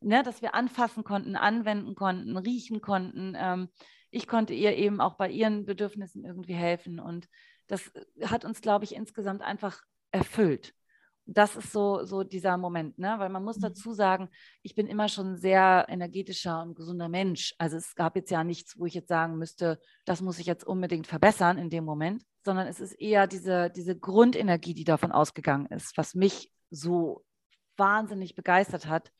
ne, 0.00 0.22
dass 0.22 0.42
wir 0.42 0.54
anfassen 0.54 1.04
konnten, 1.04 1.36
anwenden 1.36 1.94
konnten, 1.94 2.36
riechen 2.36 2.80
konnten. 2.80 3.34
Ähm, 3.36 3.68
ich 4.10 4.26
konnte 4.26 4.54
ihr 4.54 4.76
eben 4.76 5.00
auch 5.00 5.14
bei 5.14 5.28
ihren 5.28 5.64
Bedürfnissen 5.66 6.24
irgendwie 6.24 6.54
helfen. 6.54 7.00
Und 7.00 7.28
das 7.66 7.90
hat 8.24 8.44
uns, 8.44 8.60
glaube 8.60 8.84
ich, 8.84 8.94
insgesamt 8.94 9.42
einfach 9.42 9.82
erfüllt. 10.10 10.74
Das 11.28 11.56
ist 11.56 11.72
so, 11.72 12.04
so 12.04 12.22
dieser 12.22 12.56
Moment, 12.56 12.98
ne? 12.98 13.16
weil 13.18 13.30
man 13.30 13.42
muss 13.42 13.56
mhm. 13.56 13.62
dazu 13.62 13.92
sagen, 13.92 14.28
ich 14.62 14.76
bin 14.76 14.86
immer 14.86 15.08
schon 15.08 15.32
ein 15.32 15.36
sehr 15.36 15.86
energetischer 15.88 16.62
und 16.62 16.76
gesunder 16.76 17.08
Mensch. 17.08 17.52
Also 17.58 17.76
es 17.76 17.96
gab 17.96 18.14
jetzt 18.14 18.30
ja 18.30 18.44
nichts, 18.44 18.78
wo 18.78 18.86
ich 18.86 18.94
jetzt 18.94 19.08
sagen 19.08 19.36
müsste, 19.36 19.80
das 20.04 20.20
muss 20.20 20.38
ich 20.38 20.46
jetzt 20.46 20.64
unbedingt 20.64 21.08
verbessern 21.08 21.58
in 21.58 21.68
dem 21.68 21.84
Moment, 21.84 22.22
sondern 22.44 22.68
es 22.68 22.78
ist 22.78 22.92
eher 22.92 23.26
diese, 23.26 23.70
diese 23.70 23.98
Grundenergie, 23.98 24.72
die 24.72 24.84
davon 24.84 25.10
ausgegangen 25.10 25.66
ist, 25.66 25.96
was 25.96 26.14
mich 26.14 26.52
so 26.70 27.24
wahnsinnig 27.76 28.36
begeistert 28.36 28.86
hat 28.86 29.10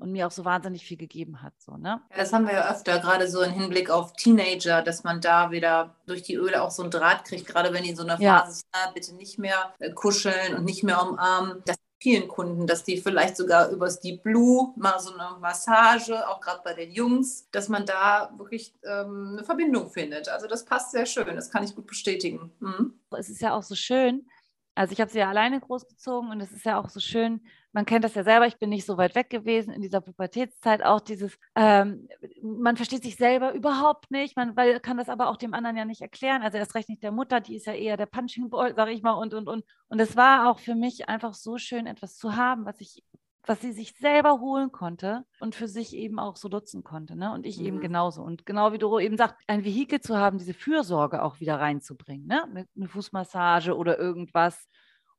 und 0.00 0.12
mir 0.12 0.26
auch 0.26 0.30
so 0.30 0.44
wahnsinnig 0.44 0.84
viel 0.84 0.96
gegeben 0.96 1.42
hat. 1.42 1.52
So, 1.58 1.76
ne? 1.76 2.00
Ja, 2.10 2.16
das 2.16 2.32
haben 2.32 2.46
wir 2.46 2.54
ja 2.54 2.70
öfter, 2.70 2.98
gerade 2.98 3.28
so 3.28 3.42
im 3.42 3.52
Hinblick 3.52 3.90
auf 3.90 4.12
Teenager, 4.14 4.82
dass 4.82 5.04
man 5.04 5.20
da 5.20 5.50
wieder 5.50 5.94
durch 6.06 6.22
die 6.22 6.34
Öle 6.34 6.62
auch 6.62 6.70
so 6.70 6.82
einen 6.82 6.90
Draht 6.90 7.24
kriegt, 7.24 7.46
gerade 7.46 7.72
wenn 7.72 7.82
die 7.82 7.90
in 7.90 7.96
so 7.96 8.02
einer 8.02 8.18
Phase 8.18 8.22
ja. 8.22 8.44
sind, 8.84 8.94
bitte 8.94 9.14
nicht 9.14 9.38
mehr 9.38 9.74
äh, 9.78 9.92
kuscheln 9.92 10.56
und 10.56 10.64
nicht 10.64 10.82
mehr 10.82 11.02
umarmen. 11.02 11.62
Das 11.66 11.76
vielen 12.00 12.28
Kunden, 12.28 12.66
dass 12.66 12.82
die 12.82 12.96
vielleicht 12.96 13.36
sogar 13.36 13.68
übers 13.68 14.00
Deep 14.00 14.22
Blue 14.22 14.72
mal 14.76 14.98
so 14.98 15.12
eine 15.12 15.38
Massage, 15.38 16.26
auch 16.28 16.40
gerade 16.40 16.62
bei 16.64 16.72
den 16.74 16.90
Jungs, 16.92 17.48
dass 17.50 17.68
man 17.68 17.84
da 17.84 18.32
wirklich 18.36 18.72
ähm, 18.84 19.32
eine 19.32 19.44
Verbindung 19.44 19.90
findet. 19.90 20.28
Also 20.28 20.46
das 20.46 20.64
passt 20.64 20.92
sehr 20.92 21.04
schön, 21.04 21.36
das 21.36 21.50
kann 21.50 21.62
ich 21.62 21.74
gut 21.74 21.86
bestätigen. 21.86 22.52
Mhm. 22.60 22.94
Es 23.10 23.28
ist 23.28 23.42
ja 23.42 23.54
auch 23.54 23.62
so 23.62 23.74
schön, 23.74 24.26
also 24.80 24.92
ich 24.94 25.00
habe 25.02 25.10
sie 25.10 25.18
ja 25.18 25.28
alleine 25.28 25.60
großgezogen 25.60 26.30
und 26.30 26.40
es 26.40 26.52
ist 26.52 26.64
ja 26.64 26.80
auch 26.80 26.88
so 26.88 27.00
schön, 27.00 27.42
man 27.72 27.84
kennt 27.84 28.02
das 28.02 28.14
ja 28.14 28.24
selber, 28.24 28.46
ich 28.46 28.56
bin 28.56 28.70
nicht 28.70 28.86
so 28.86 28.96
weit 28.96 29.14
weg 29.14 29.28
gewesen 29.28 29.74
in 29.74 29.82
dieser 29.82 30.00
Pubertätszeit, 30.00 30.82
auch 30.82 31.00
dieses, 31.00 31.38
ähm, 31.54 32.08
man 32.42 32.78
versteht 32.78 33.02
sich 33.02 33.16
selber 33.16 33.52
überhaupt 33.52 34.10
nicht, 34.10 34.36
man 34.36 34.56
weil, 34.56 34.80
kann 34.80 34.96
das 34.96 35.10
aber 35.10 35.28
auch 35.28 35.36
dem 35.36 35.52
anderen 35.52 35.76
ja 35.76 35.84
nicht 35.84 36.00
erklären, 36.00 36.40
also 36.40 36.56
erst 36.56 36.74
recht 36.74 36.88
nicht 36.88 37.02
der 37.02 37.12
Mutter, 37.12 37.40
die 37.40 37.56
ist 37.56 37.66
ja 37.66 37.74
eher 37.74 37.98
der 37.98 38.06
Punching 38.06 38.48
Ball, 38.48 38.74
sage 38.74 38.92
ich 38.92 39.02
mal, 39.02 39.12
und, 39.12 39.34
und, 39.34 39.48
und. 39.48 39.66
Und 39.88 40.00
es 40.00 40.16
war 40.16 40.50
auch 40.50 40.58
für 40.60 40.74
mich 40.74 41.10
einfach 41.10 41.34
so 41.34 41.58
schön, 41.58 41.86
etwas 41.86 42.16
zu 42.16 42.34
haben, 42.34 42.64
was 42.64 42.80
ich 42.80 43.04
was 43.46 43.60
sie 43.60 43.72
sich 43.72 43.94
selber 43.98 44.40
holen 44.40 44.70
konnte 44.70 45.24
und 45.40 45.54
für 45.54 45.68
sich 45.68 45.94
eben 45.96 46.18
auch 46.18 46.36
so 46.36 46.48
nutzen 46.48 46.84
konnte. 46.84 47.16
Ne? 47.16 47.32
Und 47.32 47.46
ich 47.46 47.58
mhm. 47.58 47.66
eben 47.66 47.80
genauso. 47.80 48.22
Und 48.22 48.46
genau 48.46 48.72
wie 48.72 48.78
du 48.78 48.98
eben 48.98 49.16
sagst, 49.16 49.36
ein 49.46 49.64
Vehikel 49.64 50.00
zu 50.00 50.16
haben, 50.16 50.38
diese 50.38 50.54
Fürsorge 50.54 51.22
auch 51.22 51.40
wieder 51.40 51.58
reinzubringen. 51.58 52.26
Ne? 52.26 52.44
Eine, 52.44 52.66
eine 52.76 52.88
Fußmassage 52.88 53.76
oder 53.76 53.98
irgendwas. 53.98 54.68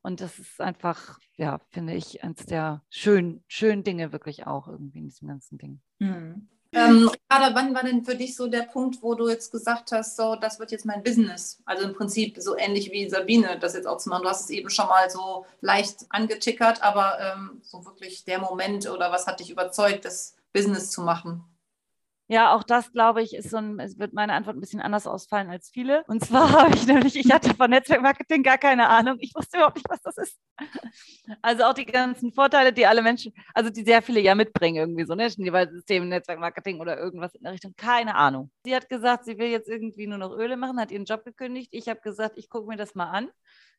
Und 0.03 0.21
das 0.21 0.39
ist 0.39 0.61
einfach, 0.61 1.19
ja, 1.37 1.59
finde 1.69 1.93
ich, 1.93 2.23
eines 2.23 2.45
der 2.45 2.83
schönen, 2.89 3.43
schönen 3.47 3.83
Dinge 3.83 4.11
wirklich 4.11 4.47
auch 4.47 4.67
irgendwie 4.67 4.99
in 4.99 5.05
diesem 5.05 5.27
ganzen 5.27 5.57
Ding. 5.57 5.81
Mhm. 5.99 6.47
Ähm, 6.73 7.09
Ricarda, 7.09 7.53
wann 7.53 7.75
war 7.75 7.83
denn 7.83 8.05
für 8.05 8.15
dich 8.15 8.35
so 8.35 8.47
der 8.47 8.61
Punkt, 8.61 9.01
wo 9.01 9.13
du 9.13 9.27
jetzt 9.27 9.51
gesagt 9.51 9.91
hast, 9.91 10.15
so, 10.15 10.35
das 10.35 10.57
wird 10.57 10.71
jetzt 10.71 10.85
mein 10.85 11.03
Business? 11.03 11.61
Also 11.65 11.83
im 11.83 11.93
Prinzip 11.93 12.37
so 12.39 12.57
ähnlich 12.57 12.91
wie 12.91 13.09
Sabine, 13.09 13.59
das 13.59 13.73
jetzt 13.73 13.87
auch 13.87 13.97
zu 13.97 14.09
machen. 14.09 14.23
Du 14.23 14.29
hast 14.29 14.41
es 14.41 14.49
eben 14.49 14.69
schon 14.69 14.87
mal 14.87 15.09
so 15.09 15.45
leicht 15.59 16.05
angetickert, 16.09 16.81
aber 16.81 17.19
ähm, 17.19 17.61
so 17.63 17.85
wirklich 17.85 18.23
der 18.23 18.39
Moment 18.39 18.89
oder 18.89 19.11
was 19.11 19.27
hat 19.27 19.41
dich 19.41 19.49
überzeugt, 19.49 20.05
das 20.05 20.35
Business 20.53 20.91
zu 20.91 21.01
machen? 21.01 21.43
Ja, 22.31 22.55
auch 22.55 22.63
das, 22.63 22.93
glaube 22.93 23.21
ich, 23.21 23.35
ist 23.35 23.49
so 23.49 23.57
ein, 23.57 23.77
es 23.81 23.99
wird 23.99 24.13
meine 24.13 24.31
Antwort 24.31 24.55
ein 24.55 24.61
bisschen 24.61 24.79
anders 24.79 25.05
ausfallen 25.05 25.49
als 25.49 25.69
viele. 25.69 26.05
Und 26.07 26.23
zwar 26.23 26.49
habe 26.63 26.73
ich 26.75 26.87
nämlich, 26.87 27.17
ich 27.17 27.29
hatte 27.29 27.53
von 27.53 27.69
Netzwerkmarketing 27.69 28.41
gar 28.41 28.57
keine 28.57 28.87
Ahnung. 28.87 29.17
Ich 29.19 29.35
wusste 29.35 29.57
überhaupt 29.57 29.75
nicht, 29.75 29.89
was 29.89 30.01
das 30.01 30.15
ist. 30.15 30.39
Also 31.41 31.65
auch 31.65 31.73
die 31.73 31.85
ganzen 31.85 32.31
Vorteile, 32.31 32.71
die 32.71 32.85
alle 32.85 33.01
Menschen, 33.01 33.33
also 33.53 33.69
die 33.69 33.83
sehr 33.83 34.01
viele 34.01 34.21
ja 34.21 34.33
mitbringen, 34.33 34.77
irgendwie 34.77 35.03
so, 35.03 35.13
ne? 35.13 35.29
System, 35.29 36.07
Netzwerkmarketing 36.07 36.79
oder 36.79 36.97
irgendwas 36.97 37.35
in 37.35 37.43
der 37.43 37.51
Richtung. 37.51 37.73
Keine 37.75 38.15
Ahnung. 38.15 38.49
Sie 38.63 38.73
hat 38.73 38.87
gesagt, 38.87 39.25
sie 39.25 39.37
will 39.37 39.49
jetzt 39.49 39.67
irgendwie 39.67 40.07
nur 40.07 40.17
noch 40.17 40.31
Öle 40.31 40.55
machen, 40.55 40.79
hat 40.79 40.91
ihren 40.91 41.03
Job 41.03 41.25
gekündigt. 41.25 41.71
Ich 41.73 41.89
habe 41.89 41.99
gesagt, 41.99 42.37
ich 42.37 42.49
gucke 42.49 42.69
mir 42.69 42.77
das 42.77 42.95
mal 42.95 43.09
an. 43.09 43.29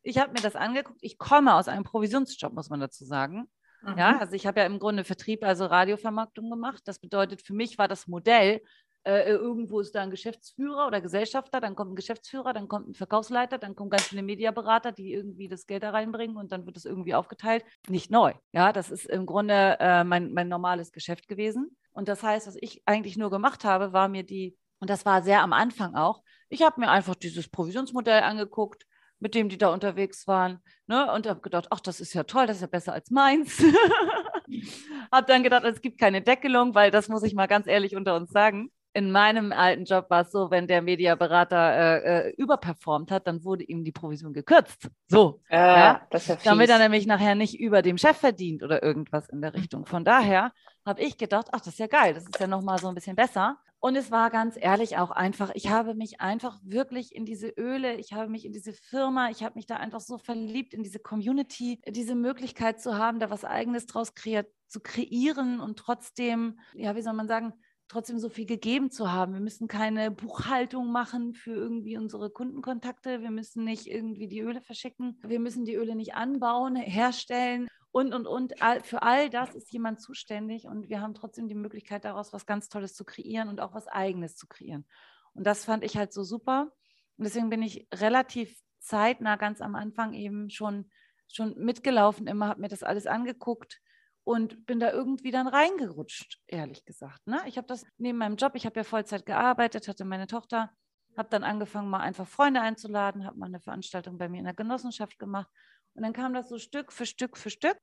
Ich 0.03 0.19
habe 0.19 0.33
mir 0.33 0.43
das 0.43 0.57
angeguckt. 0.57 0.99
Ich 1.01 1.17
komme 1.17 1.55
aus 1.55 1.69
einem 1.69 1.85
Provisionsjob, 1.85 2.53
muss 2.53 2.69
man 2.69 2.81
dazu 2.81 3.07
sagen. 3.07 3.49
Mhm. 3.83 3.99
Ja, 3.99 4.19
also 4.19 4.35
ich 4.35 4.47
habe 4.47 4.61
ja 4.61 4.67
im 4.67 4.79
Grunde 4.79 5.05
Vertrieb, 5.05 5.45
also 5.45 5.67
Radiovermarktung 5.67 6.51
gemacht. 6.51 6.83
Das 6.87 6.99
bedeutet, 6.99 7.43
für 7.43 7.55
mich 7.55 7.79
war 7.79 7.89
das 7.89 8.07
Modell, 8.07 8.61
äh, 9.05 9.31
irgendwo 9.31 9.81
ist 9.81 9.95
da 9.95 10.03
ein 10.03 10.11
Geschäftsführer 10.11 10.87
oder 10.87 11.01
Gesellschafter, 11.01 11.61
dann 11.61 11.75
kommt 11.75 11.93
ein 11.93 11.97
Geschäftsführer, 11.97 12.53
dann 12.53 12.69
kommt 12.69 12.89
ein 12.89 12.95
Verkaufsleiter, 12.95 13.59
dann 13.59 13.75
kommen 13.75 13.91
ganz 13.91 14.05
viele 14.05 14.23
Mediaberater, 14.23 14.93
die 14.93 15.13
irgendwie 15.13 15.49
das 15.49 15.67
Geld 15.67 15.83
da 15.83 15.91
reinbringen 15.91 16.37
und 16.37 16.53
dann 16.53 16.67
wird 16.67 16.77
es 16.77 16.85
irgendwie 16.85 17.15
aufgeteilt. 17.15 17.65
Nicht 17.89 18.11
neu. 18.11 18.33
Ja, 18.53 18.73
das 18.73 18.91
ist 18.91 19.07
im 19.07 19.27
Grunde 19.27 19.77
äh, 19.81 20.05
mein, 20.05 20.33
mein 20.33 20.49
normales 20.49 20.93
Geschäft 20.93 21.27
gewesen. 21.29 21.77
Und 21.93 22.09
das 22.09 22.23
heißt, 22.23 22.47
was 22.47 22.57
ich 22.61 22.83
eigentlich 22.87 23.17
nur 23.17 23.31
gemacht 23.31 23.65
habe, 23.65 23.93
war 23.93 24.09
mir 24.09 24.23
die, 24.23 24.57
und 24.79 24.89
das 24.89 25.05
war 25.05 25.23
sehr 25.23 25.43
am 25.43 25.53
Anfang 25.53 25.97
auch, 25.97 26.23
ich 26.49 26.63
habe 26.63 26.81
mir 26.81 26.91
einfach 26.91 27.15
dieses 27.15 27.49
Provisionsmodell 27.49 28.23
angeguckt, 28.23 28.87
mit 29.23 29.37
dem 29.37 29.49
die 29.49 29.57
da 29.57 29.73
unterwegs 29.73 30.27
waren. 30.27 30.59
Ne? 30.89 31.11
Und 31.13 31.29
habe 31.29 31.41
gedacht, 31.41 31.69
ach, 31.71 31.81
das 31.81 32.01
ist 32.01 32.13
ja 32.13 32.25
toll, 32.25 32.47
das 32.47 32.57
ist 32.57 32.63
ja 32.63 32.67
besser 32.67 32.93
als 32.93 33.11
meins. 33.11 33.63
habe 35.13 35.27
dann 35.29 35.45
gedacht, 35.45 35.65
es 35.65 35.81
gibt 35.81 35.99
keine 35.99 36.23
Deckelung, 36.23 36.75
weil 36.75 36.91
das 36.91 37.09
muss 37.09 37.23
ich 37.23 37.35
mal 37.35 37.47
ganz 37.47 37.69
ehrlich 37.69 37.95
unter 37.95 38.17
uns 38.17 38.31
sagen. 38.31 38.71
In 38.95 39.11
meinem 39.11 39.53
alten 39.53 39.85
Job 39.85 40.11
war 40.11 40.23
es 40.23 40.33
so, 40.33 40.51
wenn 40.51 40.67
der 40.67 40.83
Mediaberater 40.83 42.03
äh, 42.03 42.29
äh, 42.29 42.35
überperformt 42.37 43.11
hat, 43.11 43.27
dann 43.27 43.43
wurde 43.43 43.65
ihm 43.65 43.85
die 43.85 43.93
Provision 43.93 44.35
gekürzt. 44.35 44.91
So. 45.07 45.41
Äh, 45.49 45.57
ja? 45.57 46.09
ja 46.13 46.37
damit 46.45 46.69
er 46.69 46.79
nämlich 46.79 47.07
nachher 47.07 47.35
nicht 47.35 47.59
über 47.59 47.81
dem 47.81 47.97
Chef 47.97 48.19
verdient 48.19 48.63
oder 48.63 48.83
irgendwas 48.83 49.29
in 49.31 49.41
der 49.41 49.55
Richtung. 49.55 49.87
Von 49.87 50.05
daher 50.05 50.53
habe 50.85 51.01
ich 51.01 51.17
gedacht, 51.17 51.47
ach, 51.53 51.61
das 51.61 51.69
ist 51.69 51.79
ja 51.79 51.87
geil, 51.87 52.13
das 52.13 52.25
ist 52.25 52.39
ja 52.39 52.47
nochmal 52.49 52.79
so 52.79 52.89
ein 52.89 52.95
bisschen 52.95 53.17
besser. 53.17 53.57
Und 53.85 53.97
es 53.97 54.13
war 54.13 54.31
ganz 54.31 54.57
ehrlich 54.57 54.97
auch 54.97 55.11
einfach, 55.11 55.51
ich 55.55 55.69
habe 55.69 55.97
mich 55.97 56.21
einfach 56.21 56.61
wirklich 56.63 57.13
in 57.13 57.25
diese 57.25 57.49
Öle, 57.49 57.97
ich 57.97 58.13
habe 58.13 58.31
mich 58.31 58.45
in 58.45 58.53
diese 58.53 58.73
Firma, 58.73 59.29
ich 59.29 59.43
habe 59.43 59.57
mich 59.57 59.67
da 59.67 59.75
einfach 59.75 59.99
so 59.99 60.19
verliebt 60.19 60.73
in 60.73 60.85
diese 60.85 61.01
Community, 61.01 61.81
diese 61.89 62.15
Möglichkeit 62.15 62.81
zu 62.81 62.97
haben, 62.97 63.19
da 63.19 63.29
was 63.29 63.45
eigenes 63.45 63.87
draus 63.87 64.15
kreiert, 64.15 64.47
zu 64.69 64.79
kreieren 64.79 65.59
und 65.59 65.81
trotzdem, 65.81 66.61
ja, 66.75 66.95
wie 66.95 67.03
soll 67.03 67.15
man 67.15 67.27
sagen, 67.27 67.55
trotzdem 67.89 68.21
so 68.21 68.29
viel 68.29 68.47
gegeben 68.47 68.93
zu 68.93 69.11
haben. 69.11 69.33
Wir 69.35 69.41
müssen 69.41 69.67
keine 69.67 70.13
Buchhaltung 70.13 70.93
machen 70.93 71.35
für 71.35 71.53
irgendwie 71.53 71.99
unsere 71.99 72.31
Kundenkontakte. 72.31 73.21
Wir 73.21 73.33
müssen 73.33 73.65
nicht 73.65 73.89
irgendwie 73.89 74.29
die 74.29 74.43
Öle 74.43 74.61
verschicken. 74.61 75.19
Wir 75.27 75.41
müssen 75.41 75.65
die 75.65 75.75
Öle 75.75 75.97
nicht 75.97 76.15
anbauen, 76.15 76.77
herstellen 76.77 77.67
und, 77.93 78.15
und, 78.15 78.27
und. 78.27 78.55
Für 78.83 79.03
all 79.03 79.31
das 79.31 79.55
ist 79.55 79.71
jemand 79.73 80.01
zuständig 80.01 80.67
und 80.67 80.89
wir 80.89 81.01
haben 81.01 81.15
trotzdem 81.15 81.47
die 81.47 81.55
Möglichkeit, 81.55 82.05
daraus 82.05 82.33
was 82.33 82.47
ganz 82.47 82.69
Tolles 82.69 82.95
zu 82.95 83.05
kreieren 83.05 83.49
und 83.49 83.61
auch 83.61 83.75
was 83.75 83.87
Eigenes 83.87 84.35
zu 84.35 84.47
kreieren. 84.49 84.87
Und 85.35 85.47
das 85.47 85.65
fand 85.65 85.85
ich 85.85 85.97
halt 85.97 86.13
so 86.13 86.25
super. 86.25 86.73
Und 87.17 87.25
deswegen 87.25 87.51
bin 87.51 87.63
ich 87.63 87.87
relativ 87.95 88.59
zeitnah, 88.81 89.37
ganz 89.37 89.61
am 89.61 89.75
Anfang 89.75 90.15
eben 90.15 90.51
schon, 90.51 90.91
schon 91.31 91.55
mitgelaufen, 91.57 92.27
immer 92.27 92.49
habe 92.49 92.63
mir 92.63 92.69
das 92.69 92.83
alles 92.83 93.07
angeguckt 93.07 93.81
und 94.25 94.67
bin 94.67 94.81
da 94.81 94.91
irgendwie 94.91 95.31
dann 95.31 95.47
reingerutscht, 95.47 96.41
ehrlich 96.47 96.85
gesagt. 96.85 97.27
Ne? 97.27 97.41
Ich 97.47 97.59
habe 97.59 97.67
das 97.67 97.85
neben 97.99 98.19
meinem 98.19 98.37
Job, 98.37 98.53
ich 98.55 98.67
habe 98.67 98.81
ja 98.81 98.85
Vollzeit 98.85 99.27
gearbeitet, 99.27 99.89
hatte 99.89 100.05
meine 100.05 100.27
Tochter, 100.27 100.71
habe 101.17 101.29
dann 101.29 101.45
angefangen, 101.45 101.91
mal 101.91 102.01
einfach 102.01 102.27
Freunde 102.27 102.61
einzuladen, 102.61 103.27
habe 103.27 103.39
mal 103.39 103.47
eine 103.47 103.61
Veranstaltung 103.61 104.19
bei 104.19 104.29
mir 104.29 104.39
in 104.39 104.45
der 104.45 104.55
Genossenschaft 104.55 105.19
gemacht 105.19 105.51
und 105.95 106.03
dann 106.03 106.13
kam 106.13 106.35
das 106.35 106.49
so 106.49 106.59
Stück 106.59 106.93
für 106.93 107.07
Stück 107.07 107.37
für 107.37 107.51
Stück. 107.51 107.77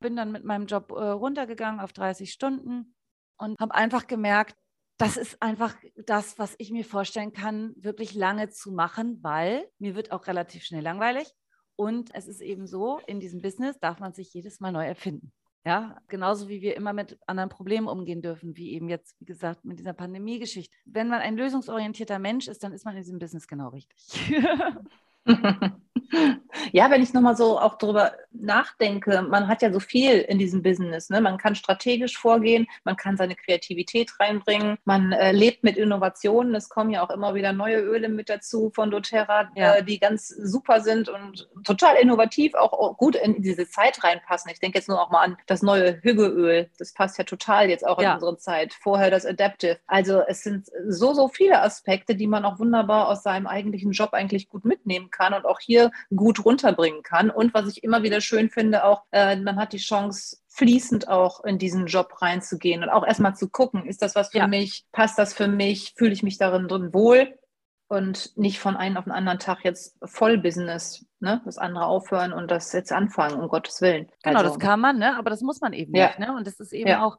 Bin 0.00 0.16
dann 0.16 0.30
mit 0.30 0.44
meinem 0.44 0.66
Job 0.66 0.92
äh, 0.92 0.94
runtergegangen 0.94 1.80
auf 1.80 1.92
30 1.92 2.32
Stunden 2.32 2.94
und 3.36 3.58
habe 3.60 3.74
einfach 3.74 4.06
gemerkt, 4.06 4.56
das 4.98 5.16
ist 5.16 5.40
einfach 5.40 5.76
das, 6.06 6.38
was 6.38 6.54
ich 6.58 6.70
mir 6.70 6.84
vorstellen 6.84 7.32
kann, 7.32 7.72
wirklich 7.76 8.14
lange 8.14 8.48
zu 8.48 8.72
machen, 8.72 9.22
weil 9.22 9.68
mir 9.78 9.94
wird 9.94 10.10
auch 10.10 10.26
relativ 10.26 10.64
schnell 10.64 10.82
langweilig. 10.82 11.32
Und 11.76 12.12
es 12.14 12.26
ist 12.26 12.40
eben 12.40 12.66
so, 12.66 12.98
in 13.06 13.20
diesem 13.20 13.40
Business 13.40 13.78
darf 13.78 14.00
man 14.00 14.12
sich 14.12 14.34
jedes 14.34 14.58
Mal 14.58 14.72
neu 14.72 14.84
erfinden. 14.84 15.32
Ja, 15.64 16.00
genauso 16.08 16.48
wie 16.48 16.62
wir 16.62 16.76
immer 16.76 16.92
mit 16.92 17.18
anderen 17.26 17.50
Problemen 17.50 17.88
umgehen 17.88 18.22
dürfen, 18.22 18.56
wie 18.56 18.72
eben 18.72 18.88
jetzt, 18.88 19.14
wie 19.20 19.26
gesagt, 19.26 19.64
mit 19.64 19.78
dieser 19.78 19.92
Pandemie-Geschichte. 19.92 20.74
Wenn 20.84 21.08
man 21.08 21.20
ein 21.20 21.36
lösungsorientierter 21.36 22.18
Mensch 22.18 22.48
ist, 22.48 22.64
dann 22.64 22.72
ist 22.72 22.84
man 22.84 22.96
in 22.96 23.02
diesem 23.02 23.18
Business 23.18 23.46
genau 23.46 23.68
richtig. 23.68 24.32
Ja, 26.72 26.90
wenn 26.90 27.02
ich 27.02 27.12
nochmal 27.12 27.36
so 27.36 27.58
auch 27.58 27.76
darüber 27.76 28.12
nachdenke, 28.32 29.22
man 29.22 29.48
hat 29.48 29.62
ja 29.62 29.72
so 29.72 29.80
viel 29.80 30.20
in 30.20 30.38
diesem 30.38 30.62
Business. 30.62 31.10
Ne? 31.10 31.20
Man 31.20 31.38
kann 31.38 31.54
strategisch 31.54 32.16
vorgehen, 32.16 32.66
man 32.84 32.96
kann 32.96 33.16
seine 33.16 33.36
Kreativität 33.36 34.12
reinbringen, 34.18 34.78
man 34.84 35.12
äh, 35.12 35.32
lebt 35.32 35.64
mit 35.64 35.76
Innovationen. 35.76 36.54
Es 36.54 36.68
kommen 36.68 36.90
ja 36.90 37.02
auch 37.02 37.10
immer 37.10 37.34
wieder 37.34 37.52
neue 37.52 37.80
Öle 37.80 38.08
mit 38.08 38.28
dazu 38.28 38.70
von 38.74 38.90
doTERRA, 38.90 39.50
ja. 39.54 39.76
äh, 39.76 39.84
die 39.84 39.98
ganz 39.98 40.28
super 40.28 40.80
sind 40.80 41.08
und 41.08 41.48
total 41.64 41.96
innovativ, 41.96 42.54
auch, 42.54 42.72
auch, 42.72 42.96
gut 42.96 43.16
in 43.16 43.42
diese 43.42 43.68
Zeit 43.68 44.02
reinpassen. 44.02 44.50
Ich 44.50 44.60
denke 44.60 44.78
jetzt 44.78 44.88
nur 44.88 45.00
auch 45.00 45.10
mal 45.10 45.22
an 45.22 45.36
das 45.46 45.62
neue 45.62 46.00
Hüggeöl. 46.02 46.70
Das 46.78 46.92
passt 46.92 47.18
ja 47.18 47.24
total 47.24 47.68
jetzt 47.68 47.86
auch 47.86 48.00
ja. 48.00 48.10
in 48.10 48.14
unsere 48.14 48.38
Zeit. 48.38 48.74
Vorher 48.74 49.10
das 49.10 49.26
Adaptive. 49.26 49.78
Also 49.86 50.22
es 50.26 50.42
sind 50.42 50.68
so, 50.88 51.14
so 51.14 51.28
viele 51.28 51.60
Aspekte, 51.62 52.14
die 52.14 52.26
man 52.26 52.44
auch 52.44 52.58
wunderbar 52.58 53.08
aus 53.08 53.22
seinem 53.22 53.46
eigentlichen 53.46 53.92
Job 53.92 54.12
eigentlich 54.12 54.48
gut 54.48 54.64
mitnehmen 54.64 55.10
kann 55.10 55.34
und 55.34 55.44
auch 55.44 55.60
hier 55.60 55.90
gut 56.14 56.44
runterbringen 56.44 57.02
kann. 57.02 57.30
Und 57.30 57.54
was 57.54 57.68
ich 57.68 57.84
immer 57.84 58.02
wieder 58.02 58.20
schön 58.20 58.50
finde, 58.50 58.84
auch 58.84 59.04
äh, 59.12 59.36
man 59.36 59.56
hat 59.56 59.72
die 59.72 59.78
Chance, 59.78 60.38
fließend 60.58 61.08
auch 61.08 61.44
in 61.44 61.58
diesen 61.58 61.86
Job 61.86 62.20
reinzugehen 62.20 62.82
und 62.82 62.88
auch 62.88 63.06
erstmal 63.06 63.36
zu 63.36 63.48
gucken, 63.48 63.86
ist 63.86 64.02
das 64.02 64.16
was 64.16 64.30
für 64.30 64.38
ja. 64.38 64.48
mich, 64.48 64.84
passt 64.90 65.16
das 65.16 65.32
für 65.32 65.46
mich, 65.46 65.94
fühle 65.96 66.12
ich 66.12 66.24
mich 66.24 66.36
darin 66.36 66.66
drin 66.66 66.92
wohl 66.92 67.32
und 67.86 68.36
nicht 68.36 68.58
von 68.58 68.76
einem 68.76 68.96
auf 68.96 69.04
den 69.04 69.12
anderen 69.12 69.38
Tag 69.38 69.64
jetzt 69.64 69.96
voll 70.04 70.36
Business, 70.36 71.06
ne, 71.20 71.40
das 71.44 71.58
andere 71.58 71.86
aufhören 71.86 72.32
und 72.32 72.50
das 72.50 72.72
jetzt 72.72 72.92
anfangen, 72.92 73.40
um 73.40 73.48
Gottes 73.48 73.80
Willen. 73.80 74.08
Genau, 74.24 74.40
also, 74.40 74.50
das 74.50 74.58
kann 74.58 74.80
man, 74.80 74.98
ne, 74.98 75.16
aber 75.16 75.30
das 75.30 75.42
muss 75.42 75.60
man 75.60 75.72
eben 75.72 75.94
ja. 75.94 76.08
nicht, 76.08 76.18
ne, 76.18 76.34
und 76.36 76.46
das 76.46 76.58
ist 76.58 76.72
eben 76.72 76.88
ja. 76.88 77.04
auch 77.04 77.18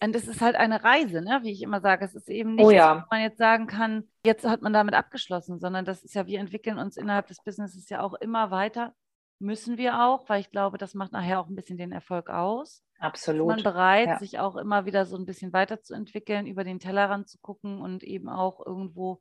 und 0.00 0.14
es 0.14 0.28
ist 0.28 0.40
halt 0.40 0.54
eine 0.54 0.84
Reise, 0.84 1.22
ne? 1.22 1.40
wie 1.42 1.50
ich 1.50 1.62
immer 1.62 1.80
sage. 1.80 2.04
Es 2.04 2.14
ist 2.14 2.28
eben 2.28 2.54
nicht, 2.54 2.64
oh 2.64 2.70
ja. 2.70 3.06
man 3.10 3.20
jetzt 3.20 3.38
sagen 3.38 3.66
kann, 3.66 4.04
jetzt 4.24 4.46
hat 4.46 4.62
man 4.62 4.72
damit 4.72 4.94
abgeschlossen, 4.94 5.58
sondern 5.58 5.84
das 5.84 6.04
ist 6.04 6.14
ja, 6.14 6.26
wir 6.26 6.38
entwickeln 6.38 6.78
uns 6.78 6.96
innerhalb 6.96 7.26
des 7.26 7.42
Businesses 7.42 7.88
ja 7.88 8.00
auch 8.00 8.14
immer 8.14 8.50
weiter. 8.50 8.94
Müssen 9.40 9.76
wir 9.76 10.02
auch, 10.02 10.28
weil 10.28 10.40
ich 10.40 10.50
glaube, 10.50 10.78
das 10.78 10.94
macht 10.94 11.12
nachher 11.12 11.40
auch 11.40 11.48
ein 11.48 11.56
bisschen 11.56 11.78
den 11.78 11.92
Erfolg 11.92 12.30
aus. 12.30 12.82
Absolut. 13.00 13.50
Ist 13.50 13.56
man 13.56 13.72
bereit, 13.72 14.08
ja. 14.08 14.18
sich 14.18 14.38
auch 14.38 14.56
immer 14.56 14.84
wieder 14.84 15.04
so 15.04 15.16
ein 15.16 15.26
bisschen 15.26 15.52
weiterzuentwickeln, 15.52 16.46
über 16.46 16.64
den 16.64 16.80
Tellerrand 16.80 17.28
zu 17.28 17.38
gucken 17.38 17.80
und 17.80 18.02
eben 18.02 18.28
auch 18.28 18.64
irgendwo, 18.64 19.20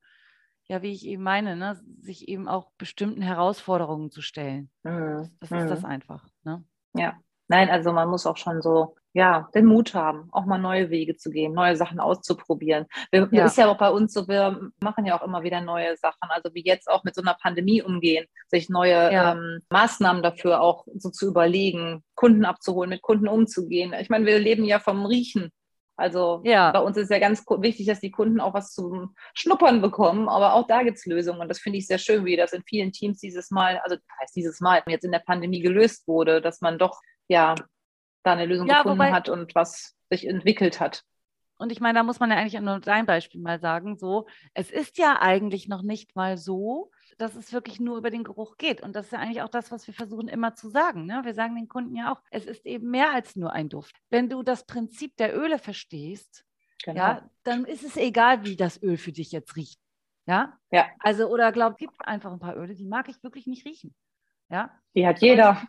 ja, 0.66 0.82
wie 0.82 0.92
ich 0.92 1.06
eben 1.06 1.24
meine, 1.24 1.56
ne, 1.56 1.80
sich 2.02 2.28
eben 2.28 2.48
auch 2.48 2.72
bestimmten 2.78 3.22
Herausforderungen 3.22 4.10
zu 4.10 4.22
stellen. 4.22 4.70
Mhm. 4.84 5.32
Das 5.40 5.52
ist 5.52 5.64
mhm. 5.64 5.68
das 5.68 5.86
einfach. 5.86 6.28
Ne? 6.44 6.64
Ja, 6.94 7.16
nein, 7.48 7.70
also 7.70 7.92
man 7.94 8.10
muss 8.10 8.26
auch 8.26 8.38
schon 8.38 8.62
so 8.62 8.96
ja, 9.18 9.50
den 9.56 9.66
Mut 9.66 9.96
haben, 9.96 10.30
auch 10.32 10.46
mal 10.46 10.60
neue 10.60 10.92
Wege 10.92 11.18
zu 11.18 11.32
gehen, 11.32 11.52
neue 11.52 11.76
Sachen 11.76 12.00
auszuprobieren. 12.00 12.86
Wir, 13.10 13.28
ja. 13.32 13.46
Ist 13.46 13.58
ja 13.58 13.68
auch 13.68 13.80
bei 13.80 13.90
uns 13.90 14.14
so, 14.14 14.28
wir 14.28 14.70
machen 14.80 15.08
ja 15.08 15.18
auch 15.20 15.26
immer 15.26 15.42
wieder 15.42 15.60
neue 15.60 15.98
Sachen, 15.98 16.30
also 16.30 16.54
wie 16.54 16.64
jetzt 16.64 16.88
auch 16.88 17.04
mit 17.04 17.16
so 17.16 17.24
einer 17.24 17.34
Pandemie 17.34 17.82
umgehen, 17.82 18.28
sich 18.48 18.70
neue 18.70 19.12
ja. 19.12 19.32
ähm, 19.32 19.62
Maßnahmen 19.72 20.22
dafür 20.22 20.62
auch 20.62 20.86
so 20.98 21.10
zu 21.10 21.26
überlegen, 21.30 22.04
Kunden 22.14 22.46
abzuholen, 22.46 22.92
mit 22.92 23.02
Kunden 23.02 23.28
umzugehen. 23.28 23.92
Ich 24.00 24.10
meine, 24.10 24.28
wir 24.28 24.38
leben 24.38 24.66
ja 24.66 24.78
vom 24.78 25.04
Riechen. 25.08 25.50
Also 25.96 26.42
ja. 26.44 26.70
bei 26.70 26.80
uns 26.80 26.96
ist 26.96 27.10
ja 27.10 27.18
ganz 27.18 27.44
wichtig, 27.48 27.88
dass 27.88 28.00
die 28.00 28.12
Kunden 28.12 28.40
auch 28.40 28.54
was 28.54 28.72
zum 28.72 29.16
Schnuppern 29.34 29.82
bekommen, 29.82 30.30
aber 30.30 30.54
auch 30.54 30.68
da 30.68 30.84
gibt 30.84 30.98
es 31.00 31.08
Lösungen 31.08 31.42
und 31.42 31.48
das 31.48 31.58
finde 31.58 31.80
ich 31.80 31.88
sehr 31.88 31.98
schön, 31.98 32.24
wie 32.24 32.36
das 32.36 32.54
in 32.54 32.62
vielen 32.62 32.92
Teams 32.92 33.18
dieses 33.18 33.50
Mal, 33.50 33.82
also 33.84 33.96
heißt 34.22 34.36
dieses 34.36 34.62
Mal, 34.62 34.84
jetzt 34.86 35.06
in 35.06 35.12
der 35.12 35.24
Pandemie 35.26 35.62
gelöst 35.62 36.08
wurde, 36.08 36.40
dass 36.40 36.62
man 36.62 36.78
doch 36.78 37.02
ja 37.28 37.56
da 38.24 38.34
eine 38.34 38.46
Lösung 38.46 38.68
ja, 38.68 38.78
gefunden 38.78 39.00
wobei, 39.00 39.12
hat 39.12 39.30
und 39.30 39.56
was 39.56 39.96
sich 40.10 40.28
entwickelt 40.28 40.80
hat. 40.80 41.04
Und 41.58 41.72
ich 41.72 41.82
meine, 41.82 42.00
da 42.00 42.04
muss 42.04 42.20
man 42.20 42.30
ja 42.30 42.38
eigentlich 42.38 42.60
nur 42.62 42.80
dein 42.80 43.06
Beispiel 43.06 43.42
mal 43.42 43.60
sagen, 43.60 43.98
so, 43.98 44.28
es 44.54 44.70
ist 44.70 44.98
ja 44.98 45.20
eigentlich 45.22 45.68
noch 45.68 45.82
nicht 45.82 46.16
mal 46.16 46.38
so, 46.38 46.92
dass 47.18 47.36
es 47.36 47.52
wirklich 47.52 47.80
nur 47.80 47.98
über 47.98 48.12
den 48.12 48.24
Geruch 48.24 48.58
geht. 48.58 48.82
Und 48.82 48.96
das 48.96 49.08
ist 49.08 49.12
ja 49.12 49.20
eigentlich 49.20 49.42
auch 49.42 49.50
das, 49.50 49.72
was 49.72 49.88
wir 49.88 49.94
versuchen 49.94 50.28
immer 50.28 50.54
zu 50.54 50.70
sagen. 50.70 51.06
Ne? 51.06 51.22
Wir 51.24 51.34
sagen 51.34 51.56
den 51.56 51.68
Kunden 51.68 51.96
ja 51.96 52.14
auch, 52.14 52.22
es 52.30 52.46
ist 52.46 52.66
eben 52.66 52.92
mehr 52.92 53.12
als 53.12 53.36
nur 53.36 53.54
ein 53.54 53.70
Duft. 53.70 53.96
Wenn 54.10 54.30
du 54.30 54.44
das 54.44 54.66
Prinzip 54.66 55.18
der 55.18 55.36
Öle 55.36 55.58
verstehst, 55.58 56.46
genau. 56.84 57.00
ja, 57.00 57.30
dann 57.44 57.66
ist 57.66 57.84
es 57.84 57.98
egal, 57.98 58.46
wie 58.46 58.56
das 58.56 58.82
Öl 58.84 58.98
für 58.98 59.12
dich 59.12 59.32
jetzt 59.32 59.56
riecht. 59.56 59.80
Ja? 60.28 60.60
Ja. 60.70 60.88
Also, 61.00 61.28
oder 61.28 61.52
glaubt, 61.52 61.80
gibt 61.80 61.96
einfach 62.06 62.32
ein 62.32 62.40
paar 62.40 62.56
Öle, 62.56 62.76
die 62.76 62.86
mag 62.86 63.10
ich 63.10 63.24
wirklich 63.24 63.48
nicht 63.48 63.66
riechen. 63.66 63.96
Ja? 64.50 64.72
Die 64.94 65.08
hat 65.08 65.22
jeder. 65.22 65.64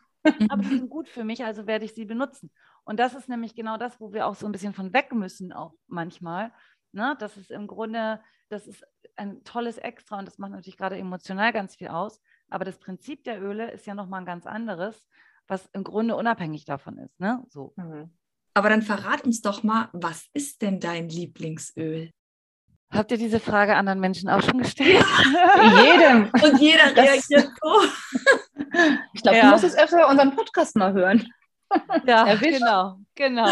Aber 0.48 0.62
die 0.62 0.68
sind 0.78 0.90
gut 0.90 1.08
für 1.08 1.24
mich, 1.24 1.44
also 1.44 1.66
werde 1.66 1.84
ich 1.84 1.94
sie 1.94 2.04
benutzen. 2.04 2.50
Und 2.84 2.98
das 2.98 3.14
ist 3.14 3.28
nämlich 3.28 3.54
genau 3.54 3.76
das, 3.76 4.00
wo 4.00 4.12
wir 4.12 4.26
auch 4.26 4.34
so 4.34 4.46
ein 4.46 4.52
bisschen 4.52 4.74
von 4.74 4.92
weg 4.92 5.12
müssen, 5.12 5.52
auch 5.52 5.74
manchmal, 5.86 6.52
Ne? 6.92 7.16
Das 7.18 7.36
ist 7.36 7.50
im 7.50 7.66
Grunde, 7.66 8.20
das 8.48 8.66
ist 8.66 8.84
ein 9.16 9.42
tolles 9.44 9.78
Extra 9.78 10.18
und 10.18 10.26
das 10.26 10.38
macht 10.38 10.52
natürlich 10.52 10.76
gerade 10.78 10.96
emotional 10.96 11.52
ganz 11.52 11.76
viel 11.76 11.88
aus. 11.88 12.20
Aber 12.48 12.64
das 12.64 12.78
Prinzip 12.78 13.24
der 13.24 13.42
Öle 13.42 13.70
ist 13.70 13.86
ja 13.86 13.94
nochmal 13.94 14.20
ein 14.20 14.26
ganz 14.26 14.46
anderes, 14.46 15.06
was 15.46 15.66
im 15.72 15.84
Grunde 15.84 16.16
unabhängig 16.16 16.64
davon 16.64 16.98
ist. 16.98 17.18
Ne? 17.20 17.42
So. 17.48 17.74
Mhm. 17.76 18.10
Aber 18.54 18.70
dann 18.70 18.82
verrat 18.82 19.24
uns 19.24 19.40
doch 19.40 19.62
mal, 19.62 19.88
was 19.92 20.28
ist 20.32 20.62
denn 20.62 20.80
dein 20.80 21.08
Lieblingsöl? 21.08 22.10
Habt 22.90 23.10
ihr 23.12 23.18
diese 23.18 23.38
Frage 23.38 23.76
anderen 23.76 24.00
Menschen 24.00 24.30
auch 24.30 24.42
schon 24.42 24.58
gestellt? 24.58 25.04
Jedem. 25.84 26.30
Und 26.42 26.58
jeder 26.58 26.96
reagiert 26.96 27.50
so. 27.60 27.80
Ich 29.30 29.32
glaube, 29.32 29.36
ja. 29.36 29.44
du 29.44 29.50
musst 29.50 29.64
es 29.64 29.76
öfter 29.76 30.08
unseren 30.08 30.34
Podcast 30.34 30.76
mal 30.76 30.92
hören. 30.92 31.26
Ja, 32.06 32.26
Erwischt. 32.28 32.58
genau, 32.58 32.98
genau. 33.14 33.48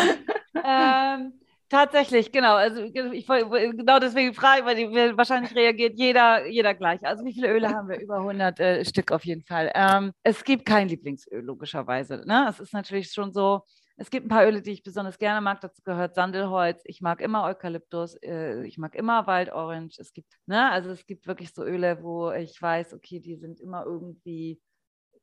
ähm, 0.64 1.40
tatsächlich, 1.68 2.32
genau. 2.32 2.54
Also 2.54 2.82
ich 2.82 2.94
genau 2.94 3.98
deswegen 3.98 4.34
frage, 4.34 4.64
weil 4.64 4.76
die, 4.76 5.16
wahrscheinlich 5.16 5.54
reagiert 5.54 5.98
jeder, 5.98 6.46
jeder 6.46 6.74
gleich. 6.74 7.04
Also 7.06 7.24
wie 7.24 7.32
viele 7.32 7.52
Öle 7.52 7.68
haben 7.68 7.88
wir? 7.88 8.00
Über 8.00 8.18
100 8.18 8.60
äh, 8.60 8.84
Stück 8.84 9.12
auf 9.12 9.24
jeden 9.24 9.44
Fall. 9.44 9.70
Ähm, 9.74 10.12
es 10.22 10.44
gibt 10.44 10.64
kein 10.64 10.88
Lieblingsöl, 10.88 11.42
logischerweise. 11.42 12.22
Ne? 12.26 12.46
Es 12.48 12.60
ist 12.60 12.72
natürlich 12.72 13.12
schon 13.12 13.32
so, 13.32 13.62
es 13.98 14.10
gibt 14.10 14.26
ein 14.26 14.28
paar 14.28 14.46
Öle, 14.46 14.60
die 14.60 14.72
ich 14.72 14.82
besonders 14.82 15.18
gerne 15.18 15.40
mag. 15.40 15.60
Dazu 15.62 15.82
gehört 15.82 16.14
Sandelholz. 16.14 16.82
Ich 16.84 17.00
mag 17.00 17.20
immer 17.20 17.44
Eukalyptus. 17.44 18.14
Äh, 18.22 18.66
ich 18.66 18.76
mag 18.76 18.94
immer 18.94 19.26
Waldorange. 19.26 19.90
Es 19.96 20.12
gibt, 20.12 20.34
ne, 20.46 20.70
also 20.70 20.90
es 20.90 21.06
gibt 21.06 21.26
wirklich 21.26 21.54
so 21.54 21.64
Öle, 21.64 22.02
wo 22.02 22.30
ich 22.30 22.60
weiß, 22.60 22.92
okay, 22.92 23.20
die 23.20 23.36
sind 23.36 23.58
immer 23.58 23.84
irgendwie, 23.86 24.60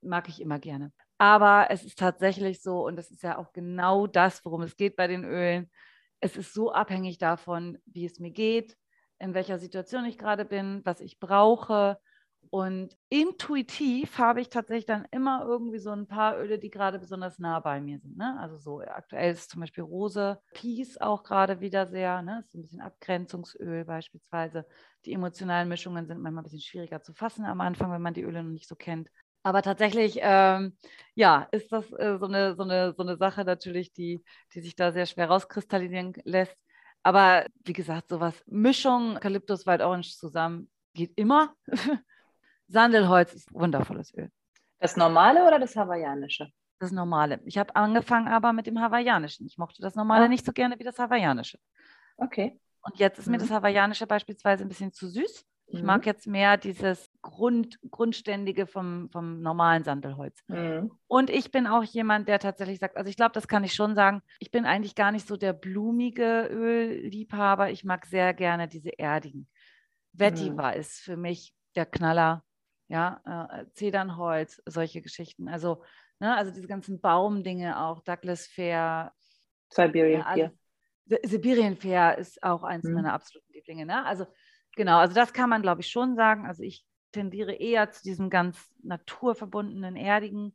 mag 0.03 0.29
ich 0.29 0.41
immer 0.41 0.59
gerne. 0.59 0.91
Aber 1.17 1.67
es 1.69 1.83
ist 1.83 1.99
tatsächlich 1.99 2.61
so, 2.61 2.85
und 2.85 2.95
das 2.95 3.11
ist 3.11 3.23
ja 3.23 3.37
auch 3.37 3.53
genau 3.53 4.07
das, 4.07 4.43
worum 4.45 4.61
es 4.61 4.75
geht 4.75 4.95
bei 4.95 5.07
den 5.07 5.23
Ölen. 5.23 5.69
Es 6.19 6.37
ist 6.37 6.53
so 6.53 6.71
abhängig 6.71 7.17
davon, 7.17 7.77
wie 7.85 8.05
es 8.05 8.19
mir 8.19 8.31
geht, 8.31 8.77
in 9.19 9.33
welcher 9.33 9.59
Situation 9.59 10.05
ich 10.05 10.17
gerade 10.17 10.45
bin, 10.45 10.81
was 10.83 11.01
ich 11.01 11.19
brauche. 11.19 11.97
Und 12.49 12.95
intuitiv 13.09 14.17
habe 14.19 14.41
ich 14.41 14.49
tatsächlich 14.49 14.85
dann 14.85 15.07
immer 15.11 15.43
irgendwie 15.43 15.79
so 15.79 15.91
ein 15.91 16.07
paar 16.07 16.37
Öle, 16.37 16.59
die 16.59 16.69
gerade 16.69 16.99
besonders 16.99 17.39
nah 17.39 17.59
bei 17.59 17.81
mir 17.81 17.99
sind. 17.99 18.17
Ne? 18.17 18.37
Also 18.39 18.57
so 18.57 18.81
aktuell 18.81 19.33
ist 19.33 19.49
zum 19.49 19.61
Beispiel 19.61 19.83
Rose, 19.83 20.39
Peace 20.53 20.99
auch 20.99 21.23
gerade 21.23 21.61
wieder 21.61 21.87
sehr, 21.87 22.21
ne? 22.21 22.43
ist 22.45 22.53
ein 22.53 22.61
bisschen 22.61 22.81
Abgrenzungsöl 22.81 23.85
beispielsweise. 23.85 24.67
Die 25.05 25.13
emotionalen 25.13 25.67
Mischungen 25.67 26.05
sind 26.05 26.21
manchmal 26.21 26.41
ein 26.41 26.43
bisschen 26.43 26.59
schwieriger 26.61 27.01
zu 27.01 27.13
fassen 27.13 27.45
am 27.45 27.61
Anfang, 27.61 27.91
wenn 27.91 28.01
man 28.01 28.13
die 28.13 28.23
Öle 28.23 28.43
noch 28.43 28.51
nicht 28.51 28.67
so 28.67 28.75
kennt. 28.75 29.09
Aber 29.43 29.61
tatsächlich, 29.61 30.19
ähm, 30.21 30.77
ja, 31.15 31.47
ist 31.51 31.71
das 31.71 31.91
äh, 31.91 32.17
so, 32.17 32.25
eine, 32.25 32.55
so, 32.55 32.63
eine, 32.63 32.93
so 32.93 33.03
eine 33.03 33.17
Sache 33.17 33.43
natürlich, 33.43 33.91
die, 33.91 34.23
die 34.53 34.61
sich 34.61 34.75
da 34.75 34.91
sehr 34.93 35.05
schwer 35.05 35.27
rauskristallisieren 35.27 36.13
lässt. 36.23 36.57
Aber 37.03 37.45
wie 37.65 37.73
gesagt, 37.73 38.07
sowas, 38.07 38.41
Mischung 38.47 39.17
Eukalyptus, 39.17 39.67
Wild 39.67 39.81
Orange 39.81 40.17
zusammen 40.17 40.69
geht 40.93 41.11
immer. 41.17 41.53
Sandelholz 42.67 43.33
ist 43.33 43.53
wundervolles 43.53 44.13
Öl. 44.13 44.31
Das 44.79 44.95
normale 44.95 45.45
oder 45.45 45.59
das 45.59 45.75
hawaiianische? 45.75 46.49
Das 46.79 46.91
normale. 46.91 47.41
Ich 47.45 47.57
habe 47.57 47.75
angefangen 47.75 48.27
aber 48.29 48.53
mit 48.53 48.67
dem 48.67 48.79
hawaiianischen. 48.79 49.45
Ich 49.45 49.57
mochte 49.57 49.81
das 49.81 49.95
normale 49.95 50.25
ah. 50.25 50.27
nicht 50.27 50.45
so 50.45 50.53
gerne 50.53 50.79
wie 50.79 50.83
das 50.83 50.97
hawaiianische. 50.97 51.59
Okay. 52.17 52.59
Und 52.81 52.97
jetzt 52.99 53.19
ist 53.19 53.27
mhm. 53.27 53.33
mir 53.33 53.37
das 53.39 53.51
hawaiianische 53.51 54.07
beispielsweise 54.07 54.63
ein 54.63 54.69
bisschen 54.69 54.93
zu 54.93 55.07
süß. 55.07 55.45
Ich 55.67 55.81
mhm. 55.81 55.85
mag 55.85 56.05
jetzt 56.05 56.27
mehr 56.27 56.57
dieses 56.57 57.09
Grund, 57.23 57.79
Grundständige 57.89 58.67
vom, 58.67 59.09
vom 59.09 59.41
normalen 59.41 59.83
Sandelholz. 59.83 60.43
Mhm. 60.47 60.91
Und 61.07 61.31
ich 61.31 61.51
bin 61.51 61.65
auch 61.65 61.83
jemand, 61.83 62.27
der 62.27 62.37
tatsächlich 62.37 62.77
sagt, 62.77 62.97
also 62.97 63.09
ich 63.09 63.15
glaube, 63.15 63.31
das 63.31 63.47
kann 63.47 63.63
ich 63.63 63.73
schon 63.73 63.95
sagen, 63.95 64.21
ich 64.39 64.51
bin 64.51 64.65
eigentlich 64.65 64.93
gar 64.93 65.11
nicht 65.11 65.27
so 65.27 65.35
der 65.35 65.53
blumige 65.53 66.47
Ölliebhaber. 66.51 67.71
Ich 67.71 67.83
mag 67.83 68.05
sehr 68.05 68.33
gerne 68.33 68.67
diese 68.67 68.99
erdigen. 68.99 69.47
Vetiver 70.11 70.73
mhm. 70.73 70.79
ist 70.79 70.99
für 70.99 71.17
mich 71.17 71.55
der 71.75 71.87
Knaller. 71.87 72.43
Ja, 72.89 73.49
äh, 73.49 73.65
Zedernholz, 73.73 74.61
solche 74.67 75.01
Geschichten. 75.01 75.47
Also, 75.47 75.81
ne, 76.19 76.35
also 76.35 76.51
diese 76.51 76.67
ganzen 76.67 77.01
Baumdinge 77.01 77.81
auch, 77.81 78.01
Douglas 78.01 78.45
Fair. 78.45 79.13
Siberian 79.69 80.19
ja, 80.19 80.25
also, 80.27 80.49
Fair. 81.07 81.19
Sibirien 81.23 81.77
Fair 81.77 82.17
ist 82.17 82.43
auch 82.43 82.63
eins 82.63 82.83
mhm. 82.83 82.95
meiner 82.95 83.13
absoluten 83.13 83.51
Lieblinge. 83.51 83.85
Ne? 83.85 84.05
Also 84.05 84.27
Genau, 84.75 84.97
also 84.97 85.13
das 85.13 85.33
kann 85.33 85.49
man, 85.49 85.61
glaube 85.61 85.81
ich, 85.81 85.87
schon 85.89 86.15
sagen. 86.15 86.45
Also 86.45 86.63
ich 86.63 86.85
tendiere 87.13 87.53
eher 87.53 87.91
zu 87.91 88.03
diesem 88.03 88.29
ganz 88.29 88.69
naturverbundenen, 88.83 89.95
erdigen 89.95 90.53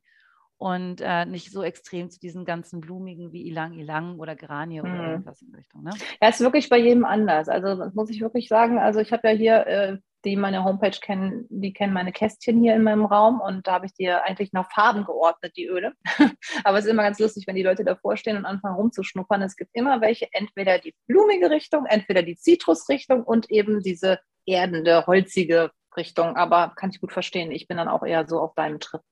und 0.58 1.00
äh, 1.00 1.24
nicht 1.24 1.52
so 1.52 1.62
extrem 1.62 2.10
zu 2.10 2.18
diesen 2.18 2.44
ganzen 2.44 2.80
blumigen 2.80 3.32
wie 3.32 3.46
Ilang 3.46 3.74
Ilang 3.74 4.18
oder 4.18 4.34
Geranie 4.34 4.82
mhm. 4.82 4.90
oder 4.92 5.10
irgendwas 5.12 5.40
in 5.40 5.54
Richtung. 5.54 5.84
Ne? 5.84 5.90
Ja, 6.20 6.28
ist 6.28 6.40
wirklich 6.40 6.68
bei 6.68 6.78
jedem 6.78 7.04
anders. 7.04 7.48
Also 7.48 7.76
das 7.76 7.94
muss 7.94 8.10
ich 8.10 8.20
wirklich 8.20 8.48
sagen. 8.48 8.78
Also 8.78 8.98
ich 8.98 9.12
habe 9.12 9.28
ja 9.28 9.34
hier, 9.34 9.66
äh, 9.66 9.98
die 10.24 10.34
meine 10.34 10.64
Homepage 10.64 10.98
kennen, 11.00 11.46
die 11.48 11.72
kennen 11.72 11.92
meine 11.92 12.10
Kästchen 12.10 12.60
hier 12.60 12.74
in 12.74 12.82
meinem 12.82 13.04
Raum 13.04 13.40
und 13.40 13.68
da 13.68 13.74
habe 13.74 13.86
ich 13.86 13.94
dir 13.94 14.24
eigentlich 14.24 14.52
nach 14.52 14.68
Farben 14.72 15.04
geordnet, 15.04 15.52
die 15.56 15.66
Öle. 15.66 15.92
Aber 16.64 16.78
es 16.78 16.86
ist 16.86 16.90
immer 16.90 17.04
ganz 17.04 17.20
lustig, 17.20 17.46
wenn 17.46 17.54
die 17.54 17.62
Leute 17.62 17.84
davor 17.84 18.16
stehen 18.16 18.36
und 18.36 18.44
anfangen 18.44 18.74
rumzuschnuppern. 18.74 19.42
Es 19.42 19.56
gibt 19.56 19.70
immer 19.74 20.00
welche, 20.00 20.26
entweder 20.32 20.80
die 20.80 20.92
blumige 21.06 21.50
Richtung, 21.50 21.86
entweder 21.86 22.24
die 22.24 22.36
Zitrusrichtung 22.36 23.22
und 23.22 23.48
eben 23.48 23.80
diese 23.80 24.18
erdende, 24.44 25.06
holzige 25.06 25.70
Richtung. 25.98 26.36
Aber 26.36 26.72
kann 26.74 26.90
ich 26.90 27.00
gut 27.00 27.12
verstehen. 27.12 27.50
Ich 27.50 27.68
bin 27.68 27.76
dann 27.76 27.88
auch 27.88 28.02
eher 28.02 28.26
so 28.26 28.40
auf 28.40 28.54
deinem 28.54 28.80
Trip. 28.80 29.02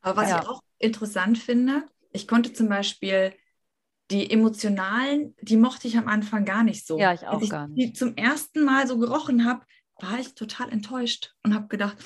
Aber 0.00 0.22
was 0.22 0.30
ja. 0.30 0.40
ich 0.40 0.48
auch 0.48 0.62
interessant 0.78 1.38
finde, 1.38 1.82
ich 2.12 2.28
konnte 2.28 2.52
zum 2.52 2.68
Beispiel 2.68 3.34
die 4.10 4.30
emotionalen, 4.30 5.34
die 5.40 5.56
mochte 5.56 5.88
ich 5.88 5.96
am 5.96 6.08
Anfang 6.08 6.44
gar 6.44 6.64
nicht 6.64 6.86
so. 6.86 6.98
Ja, 6.98 7.12
ich 7.12 7.26
auch 7.26 7.34
Als 7.34 7.42
ich 7.42 7.50
gar 7.50 7.68
nicht. 7.68 7.78
Die 7.78 7.92
zum 7.92 8.16
ersten 8.16 8.64
Mal 8.64 8.86
so 8.86 8.98
gerochen 8.98 9.44
habe, 9.44 9.64
war 10.02 10.18
ich 10.18 10.34
total 10.34 10.70
enttäuscht 10.70 11.34
und 11.42 11.54
habe 11.54 11.68
gedacht, 11.68 11.96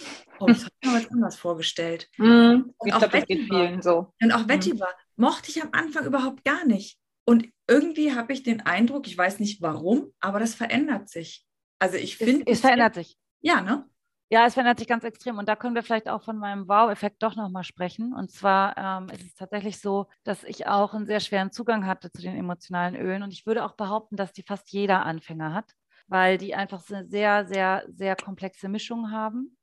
oh, 0.40 0.46
das 0.46 0.64
habe 0.64 0.72
ich 0.80 0.88
mir 0.88 0.96
was 0.96 1.10
anders 1.10 1.36
vorgestellt. 1.36 2.08
Mm, 2.18 2.70
ich 2.84 2.92
glaube, 2.92 3.08
das 3.08 3.26
geht 3.26 3.48
vielen 3.48 3.82
so. 3.82 4.12
Und 4.20 4.32
auch 4.32 4.48
Vetiver 4.48 4.88
mm. 5.16 5.22
mochte 5.22 5.50
ich 5.50 5.62
am 5.62 5.70
Anfang 5.72 6.04
überhaupt 6.04 6.44
gar 6.44 6.64
nicht. 6.64 6.98
Und 7.24 7.48
irgendwie 7.66 8.14
habe 8.14 8.32
ich 8.32 8.42
den 8.42 8.60
Eindruck, 8.60 9.06
ich 9.06 9.16
weiß 9.16 9.40
nicht 9.40 9.62
warum, 9.62 10.12
aber 10.20 10.38
das 10.38 10.54
verändert 10.54 11.08
sich. 11.08 11.46
Also 11.78 11.96
ich 11.96 12.16
finde. 12.16 12.44
Es, 12.46 12.58
es 12.58 12.60
verändert 12.60 12.94
sich. 12.94 13.16
Ja, 13.40 13.60
ne? 13.60 13.88
Ja, 14.30 14.46
es 14.46 14.54
verändert 14.54 14.78
sich 14.78 14.88
ganz 14.88 15.04
extrem. 15.04 15.38
Und 15.38 15.48
da 15.48 15.54
können 15.56 15.74
wir 15.74 15.82
vielleicht 15.82 16.08
auch 16.08 16.22
von 16.22 16.38
meinem 16.38 16.66
Wow-Effekt 16.68 17.22
doch 17.22 17.36
nochmal 17.36 17.62
sprechen. 17.64 18.12
Und 18.14 18.30
zwar 18.30 18.76
ähm, 18.76 19.08
ist 19.10 19.22
es 19.24 19.34
tatsächlich 19.34 19.80
so, 19.80 20.06
dass 20.24 20.44
ich 20.44 20.66
auch 20.66 20.94
einen 20.94 21.06
sehr 21.06 21.20
schweren 21.20 21.52
Zugang 21.52 21.86
hatte 21.86 22.10
zu 22.10 22.22
den 22.22 22.36
emotionalen 22.36 22.96
Ölen. 22.96 23.22
Und 23.22 23.32
ich 23.32 23.46
würde 23.46 23.64
auch 23.64 23.72
behaupten, 23.76 24.16
dass 24.16 24.32
die 24.32 24.42
fast 24.42 24.70
jeder 24.72 25.04
Anfänger 25.04 25.52
hat, 25.54 25.74
weil 26.08 26.38
die 26.38 26.54
einfach 26.54 26.82
eine 26.90 27.06
sehr, 27.06 27.46
sehr, 27.46 27.84
sehr 27.88 28.16
komplexe 28.16 28.68
Mischung 28.68 29.10
haben. 29.10 29.56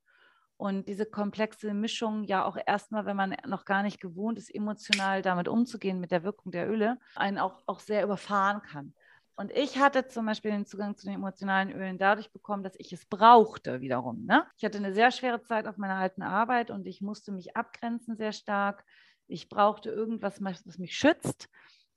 Und 0.56 0.88
diese 0.88 1.06
komplexe 1.06 1.74
Mischung 1.74 2.22
ja 2.24 2.44
auch 2.44 2.56
erstmal, 2.66 3.04
wenn 3.04 3.16
man 3.16 3.36
noch 3.46 3.64
gar 3.64 3.82
nicht 3.82 4.00
gewohnt 4.00 4.38
ist, 4.38 4.54
emotional 4.54 5.20
damit 5.22 5.48
umzugehen, 5.48 5.98
mit 6.00 6.12
der 6.12 6.22
Wirkung 6.22 6.52
der 6.52 6.70
Öle, 6.70 6.98
einen 7.16 7.38
auch, 7.38 7.62
auch 7.66 7.80
sehr 7.80 8.04
überfahren 8.04 8.62
kann. 8.62 8.94
Und 9.36 9.50
ich 9.52 9.78
hatte 9.78 10.08
zum 10.08 10.26
Beispiel 10.26 10.50
den 10.50 10.66
Zugang 10.66 10.96
zu 10.96 11.06
den 11.06 11.14
emotionalen 11.16 11.72
Ölen 11.72 11.98
dadurch 11.98 12.30
bekommen, 12.32 12.62
dass 12.62 12.74
ich 12.78 12.92
es 12.92 13.06
brauchte 13.06 13.80
wiederum. 13.80 14.24
Ne? 14.26 14.44
Ich 14.56 14.64
hatte 14.64 14.78
eine 14.78 14.92
sehr 14.92 15.10
schwere 15.10 15.42
Zeit 15.42 15.66
auf 15.66 15.78
meiner 15.78 15.96
alten 15.96 16.22
Arbeit 16.22 16.70
und 16.70 16.86
ich 16.86 17.00
musste 17.00 17.32
mich 17.32 17.56
abgrenzen 17.56 18.16
sehr 18.16 18.32
stark. 18.32 18.84
Ich 19.28 19.48
brauchte 19.48 19.90
irgendwas, 19.90 20.42
was 20.44 20.78
mich 20.78 20.96
schützt 20.96 21.48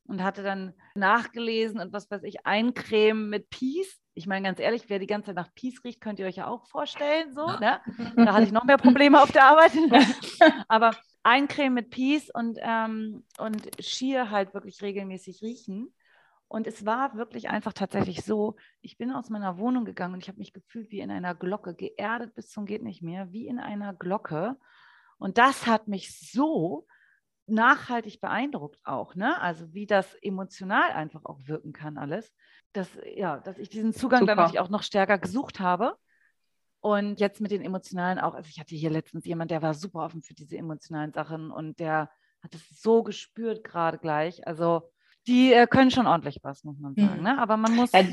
und 0.08 0.24
hatte 0.24 0.44
dann 0.44 0.74
nachgelesen 0.96 1.80
und 1.80 1.92
was 1.92 2.10
weiß 2.10 2.24
ich, 2.24 2.46
Eincreme 2.46 3.30
mit 3.30 3.50
Peace. 3.50 4.00
Ich 4.14 4.28
meine, 4.28 4.46
ganz 4.46 4.60
ehrlich, 4.60 4.86
wer 4.88 5.00
die 5.00 5.08
ganze 5.08 5.28
Zeit 5.28 5.36
nach 5.36 5.54
Peace 5.56 5.84
riecht, 5.84 6.00
könnt 6.00 6.20
ihr 6.20 6.28
euch 6.28 6.38
ja 6.38 6.48
auch 6.48 6.68
vorstellen. 6.68 7.34
So, 7.34 7.48
ne? 7.48 7.82
Da 8.16 8.34
hatte 8.34 8.46
ich 8.46 8.52
noch 8.52 8.64
mehr 8.64 8.78
Probleme 8.78 9.22
auf 9.22 9.32
der 9.32 9.46
Arbeit. 9.46 9.72
Aber 10.68 10.92
Eincreme 11.24 11.74
mit 11.74 11.90
Peace 11.90 12.30
und, 12.34 12.60
ähm, 12.62 13.26
und 13.40 13.68
Schier 13.80 14.30
halt 14.30 14.54
wirklich 14.54 14.82
regelmäßig 14.82 15.42
riechen. 15.42 15.94
Und 16.48 16.68
es 16.68 16.86
war 16.86 17.16
wirklich 17.16 17.50
einfach 17.50 17.74
tatsächlich 17.74 18.24
so, 18.24 18.56
ich 18.82 18.98
bin 18.98 19.12
aus 19.12 19.30
meiner 19.30 19.58
Wohnung 19.58 19.84
gegangen 19.84 20.14
und 20.14 20.22
ich 20.22 20.28
habe 20.28 20.38
mich 20.38 20.54
gefühlt 20.54 20.92
wie 20.92 21.00
in 21.00 21.12
einer 21.12 21.34
Glocke, 21.34 21.74
geerdet 21.74 22.36
bis 22.36 22.50
zum 22.50 22.66
geht 22.66 22.84
nicht 22.84 23.02
mehr, 23.02 23.32
wie 23.32 23.48
in 23.48 23.60
einer 23.60 23.94
Glocke. 23.94 24.56
Und 25.18 25.38
das 25.38 25.66
hat 25.66 25.88
mich 25.88 26.18
so 26.32 26.86
nachhaltig 27.48 28.22
beeindruckt 28.22 28.80
auch, 28.84 29.16
ne? 29.16 29.40
Also 29.40 29.74
wie 29.74 29.86
das 29.86 30.16
emotional 30.16 30.92
einfach 30.92 31.26
auch 31.26 31.40
wirken 31.46 31.74
kann 31.74 31.98
alles, 31.98 32.34
dass 32.74 32.90
ja, 33.16 33.40
dass 33.40 33.58
ich 33.58 33.70
diesen 33.70 33.94
Zugang 33.94 34.22
Super. 34.22 34.36
dann 34.36 34.38
natürlich 34.38 34.60
auch 34.60 34.70
noch 34.70 34.84
stärker 34.84 35.18
gesucht 35.18 35.60
habe. 35.60 35.98
Und 36.80 37.20
jetzt 37.20 37.42
mit 37.42 37.50
den 37.50 37.64
emotionalen 37.64 38.20
auch, 38.20 38.36
also 38.36 38.48
ich 38.48 38.60
hatte 38.60 38.76
hier 38.76 38.92
letztens 38.92 39.26
jemand, 39.26 39.50
der 39.50 39.64
war 39.64 39.74
super 39.74 40.02
offen 40.06 40.22
für 40.22 40.36
diese 40.36 40.58
emotionalen 40.58 41.14
Sachen 41.14 41.50
und 41.50 41.80
der 41.80 42.12
hat 42.44 42.54
es 42.54 42.82
so 42.82 43.02
gespürt 43.02 43.64
gerade 43.64 43.98
gleich. 43.98 44.46
Also 44.46 44.92
die 45.28 45.54
äh, 45.54 45.68
können 45.68 45.92
schon 45.92 46.08
ordentlich 46.08 46.40
was, 46.44 46.64
muss 46.64 46.80
man 46.80 46.96
sagen. 46.96 47.18
Mhm. 47.18 47.24
Ne? 47.24 47.38
Aber 47.40 47.58
man 47.58 47.76
muss. 47.76 47.92
Ja, 47.92 48.04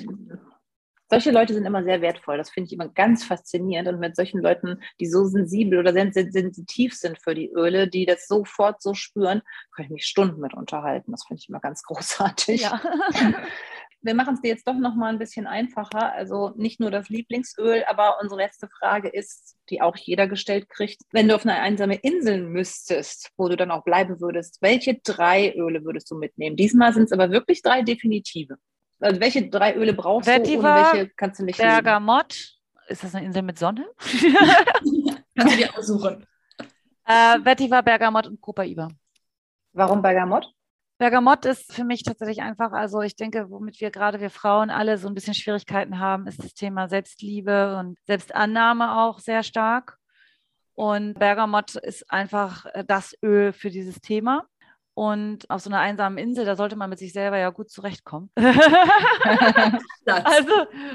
solche 1.12 1.30
Leute 1.30 1.52
sind 1.52 1.66
immer 1.66 1.84
sehr 1.84 2.00
wertvoll. 2.00 2.38
Das 2.38 2.48
finde 2.48 2.68
ich 2.68 2.72
immer 2.72 2.88
ganz 2.88 3.22
faszinierend. 3.22 3.86
Und 3.86 4.00
mit 4.00 4.16
solchen 4.16 4.40
Leuten, 4.40 4.80
die 4.98 5.06
so 5.06 5.24
sensibel 5.24 5.78
oder 5.78 5.92
sensitiv 5.92 6.94
sind 6.94 7.20
für 7.20 7.34
die 7.34 7.50
Öle, 7.50 7.86
die 7.86 8.06
das 8.06 8.26
sofort 8.26 8.80
so 8.80 8.94
spüren, 8.94 9.42
kann 9.76 9.84
ich 9.84 9.90
mich 9.90 10.06
Stunden 10.06 10.40
mit 10.40 10.54
unterhalten. 10.54 11.12
Das 11.12 11.24
finde 11.24 11.40
ich 11.40 11.50
immer 11.50 11.60
ganz 11.60 11.82
großartig. 11.86 12.62
Ja. 12.62 12.80
wir 14.02 14.14
machen 14.14 14.34
es 14.34 14.40
dir 14.40 14.48
jetzt 14.48 14.66
doch 14.66 14.74
noch 14.74 14.94
mal 14.94 15.08
ein 15.08 15.18
bisschen 15.18 15.46
einfacher. 15.46 16.12
Also 16.12 16.52
nicht 16.56 16.80
nur 16.80 16.90
das 16.90 17.08
Lieblingsöl, 17.08 17.84
aber 17.88 18.18
unsere 18.20 18.40
letzte 18.40 18.68
Frage 18.68 19.08
ist, 19.08 19.56
die 19.70 19.80
auch 19.80 19.96
jeder 19.96 20.26
gestellt 20.26 20.68
kriegt. 20.68 21.02
Wenn 21.12 21.28
du 21.28 21.34
auf 21.34 21.44
eine 21.46 21.58
einsame 21.60 21.94
Insel 21.96 22.42
müsstest, 22.42 23.30
wo 23.36 23.48
du 23.48 23.56
dann 23.56 23.70
auch 23.70 23.84
bleiben 23.84 24.20
würdest, 24.20 24.58
welche 24.60 24.98
drei 25.02 25.54
Öle 25.54 25.84
würdest 25.84 26.10
du 26.10 26.16
mitnehmen? 26.16 26.56
Diesmal 26.56 26.92
sind 26.92 27.04
es 27.04 27.12
aber 27.12 27.30
wirklich 27.30 27.62
drei 27.62 27.82
definitive. 27.82 28.56
Also 29.00 29.20
welche 29.20 29.48
drei 29.48 29.74
Öle 29.74 29.94
brauchst 29.94 30.28
Vetiver, 30.28 30.62
du, 30.62 30.68
ohne 30.68 30.92
welche 30.94 31.08
kannst 31.16 31.40
du 31.40 31.44
nicht 31.44 31.58
Bergamott. 31.58 32.58
Ist 32.88 33.04
das 33.04 33.14
eine 33.14 33.26
Insel 33.26 33.42
mit 33.42 33.58
Sonne? 33.58 33.86
kannst 35.36 35.54
du 35.54 35.56
dir 35.56 35.78
aussuchen. 35.78 36.26
Äh, 37.06 37.38
Vetiver, 37.44 37.82
Bergamott 37.82 38.26
und 38.26 38.40
Copaiba. 38.40 38.88
Warum 39.72 40.02
Bergamott? 40.02 40.52
Bergamott 41.02 41.44
ist 41.46 41.72
für 41.72 41.82
mich 41.82 42.04
tatsächlich 42.04 42.42
einfach, 42.42 42.70
also 42.70 43.00
ich 43.00 43.16
denke, 43.16 43.50
womit 43.50 43.80
wir 43.80 43.90
gerade, 43.90 44.20
wir 44.20 44.30
Frauen 44.30 44.70
alle 44.70 44.98
so 44.98 45.08
ein 45.08 45.14
bisschen 45.14 45.34
Schwierigkeiten 45.34 45.98
haben, 45.98 46.28
ist 46.28 46.44
das 46.44 46.54
Thema 46.54 46.86
Selbstliebe 46.86 47.76
und 47.76 47.98
Selbstannahme 48.06 49.00
auch 49.00 49.18
sehr 49.18 49.42
stark. 49.42 49.96
Und 50.74 51.18
Bergamott 51.18 51.74
ist 51.74 52.08
einfach 52.08 52.66
äh, 52.66 52.84
das 52.86 53.16
Öl 53.20 53.52
für 53.52 53.70
dieses 53.70 54.00
Thema. 54.00 54.44
Und 54.94 55.50
auf 55.50 55.62
so 55.62 55.70
einer 55.70 55.80
einsamen 55.80 56.18
Insel, 56.18 56.44
da 56.44 56.54
sollte 56.54 56.76
man 56.76 56.88
mit 56.88 57.00
sich 57.00 57.12
selber 57.12 57.36
ja 57.36 57.50
gut 57.50 57.68
zurechtkommen. 57.68 58.30
also 58.36 58.52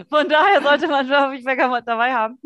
von 0.10 0.30
daher 0.30 0.62
sollte 0.64 0.88
man, 0.88 1.06
glaube 1.06 1.36
ich, 1.36 1.44
Bergamott 1.44 1.84
dabei 1.86 2.14
haben. 2.14 2.40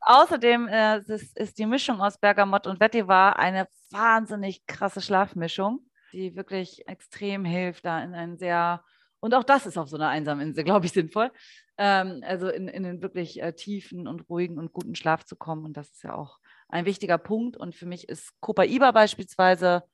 Außerdem 0.00 0.68
äh, 0.68 0.98
ist, 0.98 1.38
ist, 1.38 1.58
die 1.58 1.64
Mischung 1.64 2.02
aus 2.02 2.18
Bergamott 2.18 2.66
und 2.66 2.80
Vetiver 2.80 3.38
eine 3.38 3.66
wahnsinnig 3.92 4.66
krasse 4.66 5.00
Schlafmischung 5.00 5.87
die 6.12 6.36
wirklich 6.36 6.86
extrem 6.86 7.44
hilft, 7.44 7.84
da 7.84 8.02
in 8.02 8.14
einen 8.14 8.38
sehr, 8.38 8.84
und 9.20 9.34
auch 9.34 9.44
das 9.44 9.66
ist 9.66 9.78
auf 9.78 9.88
so 9.88 9.96
einer 9.96 10.08
einsamen 10.08 10.48
Insel, 10.48 10.64
glaube 10.64 10.86
ich, 10.86 10.92
sinnvoll, 10.92 11.30
ähm, 11.76 12.22
also 12.24 12.48
in, 12.48 12.68
in 12.68 12.82
den 12.82 13.02
wirklich 13.02 13.42
äh, 13.42 13.52
tiefen 13.52 14.06
und 14.06 14.28
ruhigen 14.28 14.58
und 14.58 14.72
guten 14.72 14.94
Schlaf 14.94 15.24
zu 15.24 15.36
kommen. 15.36 15.64
Und 15.64 15.76
das 15.76 15.90
ist 15.90 16.02
ja 16.02 16.14
auch 16.14 16.38
ein 16.68 16.84
wichtiger 16.84 17.18
Punkt. 17.18 17.56
Und 17.56 17.74
für 17.74 17.86
mich 17.86 18.08
ist 18.08 18.32
Copaiba 18.40 18.90
beispielsweise 18.90 19.84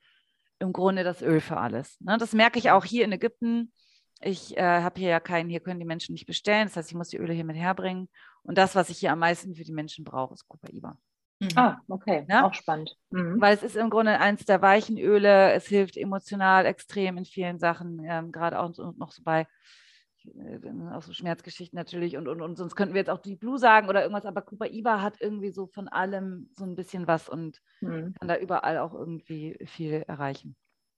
im 0.59 0.73
Grunde 0.73 1.03
das 1.03 1.21
Öl 1.21 1.41
für 1.41 1.57
alles. 1.57 1.99
Ne? 2.01 2.17
Das 2.17 2.33
merke 2.33 2.59
ich 2.59 2.71
auch 2.71 2.85
hier 2.85 3.05
in 3.05 3.11
Ägypten. 3.11 3.71
Ich 4.21 4.57
äh, 4.57 4.61
habe 4.61 4.99
hier 4.99 5.09
ja 5.09 5.19
keinen, 5.19 5.49
hier 5.49 5.59
können 5.59 5.79
die 5.79 5.85
Menschen 5.85 6.13
nicht 6.13 6.25
bestellen. 6.25 6.67
Das 6.67 6.77
heißt, 6.77 6.89
ich 6.89 6.95
muss 6.95 7.09
die 7.09 7.17
Öle 7.17 7.33
hier 7.33 7.45
mit 7.45 7.57
herbringen. 7.57 8.09
Und 8.43 8.57
das, 8.57 8.75
was 8.75 8.89
ich 8.89 8.97
hier 8.99 9.11
am 9.11 9.19
meisten 9.19 9.55
für 9.55 9.63
die 9.63 9.73
Menschen 9.73 10.05
brauche, 10.05 10.33
ist 10.33 10.47
Copaiba. 10.47 10.97
Mhm. 11.39 11.49
Ah, 11.55 11.81
okay, 11.89 12.25
ja? 12.29 12.45
auch 12.45 12.53
spannend. 12.53 12.95
Mhm. 13.09 13.41
Weil 13.41 13.53
es 13.53 13.63
ist 13.63 13.75
im 13.75 13.89
Grunde 13.89 14.19
eins 14.19 14.45
der 14.45 14.61
weichen 14.61 14.97
Öle. 14.97 15.51
Es 15.51 15.67
hilft 15.67 15.97
emotional 15.97 16.65
extrem 16.65 17.17
in 17.17 17.25
vielen 17.25 17.59
Sachen, 17.59 18.01
ähm, 18.05 18.31
gerade 18.31 18.59
auch 18.59 18.71
noch 18.97 19.11
so 19.11 19.21
bei 19.23 19.47
äh, 20.25 20.59
auch 20.93 21.03
so 21.03 21.13
Schmerzgeschichten 21.13 21.77
natürlich 21.77 22.17
und, 22.17 22.27
und, 22.27 22.41
und 22.41 22.57
sonst 22.57 22.75
könnten 22.75 22.93
wir 22.93 23.01
jetzt 23.01 23.09
auch 23.09 23.21
die 23.21 23.35
Blue 23.35 23.59
sagen 23.59 23.89
oder 23.89 24.01
irgendwas, 24.01 24.25
aber 24.25 24.41
Cooper 24.41 24.67
Iba 24.67 25.01
hat 25.01 25.19
irgendwie 25.19 25.51
so 25.51 25.67
von 25.67 25.87
allem 25.87 26.49
so 26.57 26.63
ein 26.63 26.75
bisschen 26.75 27.07
was 27.07 27.29
und 27.29 27.61
mhm. 27.81 28.13
kann 28.19 28.27
da 28.27 28.37
überall 28.37 28.77
auch 28.77 28.93
irgendwie 28.93 29.57
viel 29.65 30.03
erreichen. 30.07 30.55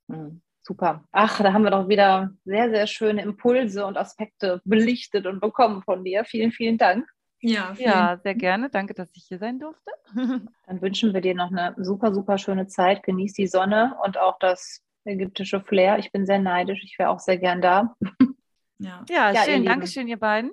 Mhm. 0.08 0.42
Super. 0.62 1.06
Ach, 1.14 1.42
da 1.42 1.54
haben 1.54 1.64
wir 1.64 1.72
doch 1.72 1.88
wieder 1.88 2.32
sehr, 2.44 2.70
sehr 2.70 2.88
schöne 2.88 3.22
Impulse 3.22 3.86
und 3.86 3.98
Aspekte 3.98 4.62
belichtet 4.66 5.26
und 5.26 5.40
bekommen 5.40 5.82
von 5.82 6.04
dir. 6.04 6.26
Vielen, 6.26 6.52
vielen 6.52 6.78
Dank. 6.78 7.08
Ja, 7.48 7.74
ja, 7.78 8.18
sehr 8.18 8.36
gerne. 8.36 8.70
Danke, 8.70 8.94
dass 8.94 9.10
ich 9.16 9.26
hier 9.26 9.38
sein 9.38 9.60
durfte. 9.60 9.92
Dann 10.68 10.82
wünschen 10.82 11.14
wir 11.14 11.22
dir 11.22 11.34
noch 11.34 11.52
eine 11.52 11.76
super, 11.78 12.14
super 12.14 12.38
schöne 12.38 12.68
Zeit. 12.68 13.04
Genieß 13.04 13.34
die 13.34 13.48
Sonne 13.48 13.96
und 14.04 14.18
auch 14.18 14.38
das 14.40 14.82
ägyptische 15.06 15.62
Flair. 15.62 15.98
Ich 15.98 16.12
bin 16.12 16.26
sehr 16.26 16.40
neidisch. 16.40 16.84
Ich 16.84 17.00
wäre 17.00 17.10
auch 17.10 17.20
sehr 17.20 17.38
gern 17.38 17.62
da. 17.62 17.96
Ja, 18.80 19.04
ja, 19.10 19.32
ja 19.32 19.44
schön. 19.44 19.66
Dankeschön, 19.66 20.08
ihr 20.08 20.20
beiden. 20.20 20.52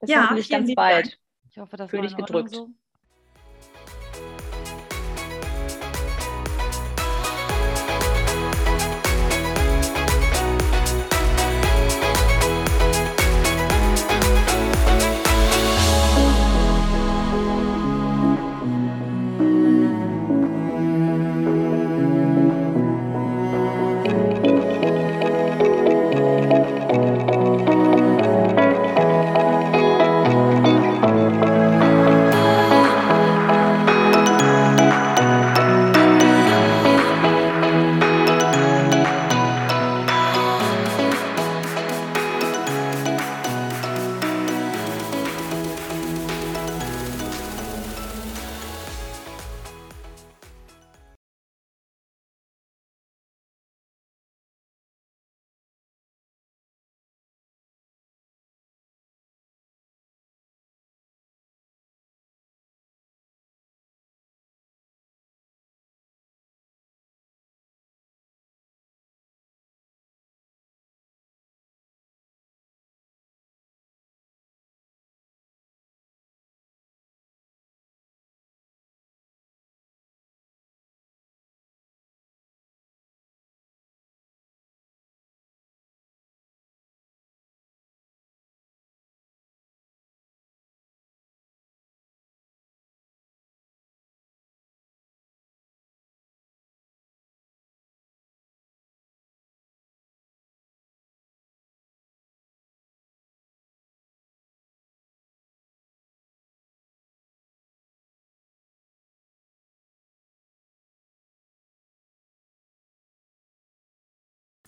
Bis 0.00 0.10
ja, 0.10 0.24
hoffentlich 0.24 0.48
ganz 0.48 0.74
bald. 0.74 1.06
Dank. 1.06 1.18
Ich 1.48 1.58
hoffe, 1.58 1.76
das 1.76 1.88
Fühl 1.88 2.00
war 2.00 2.06
dich 2.08 2.16
gedrückt. 2.16 2.50
So. 2.50 2.70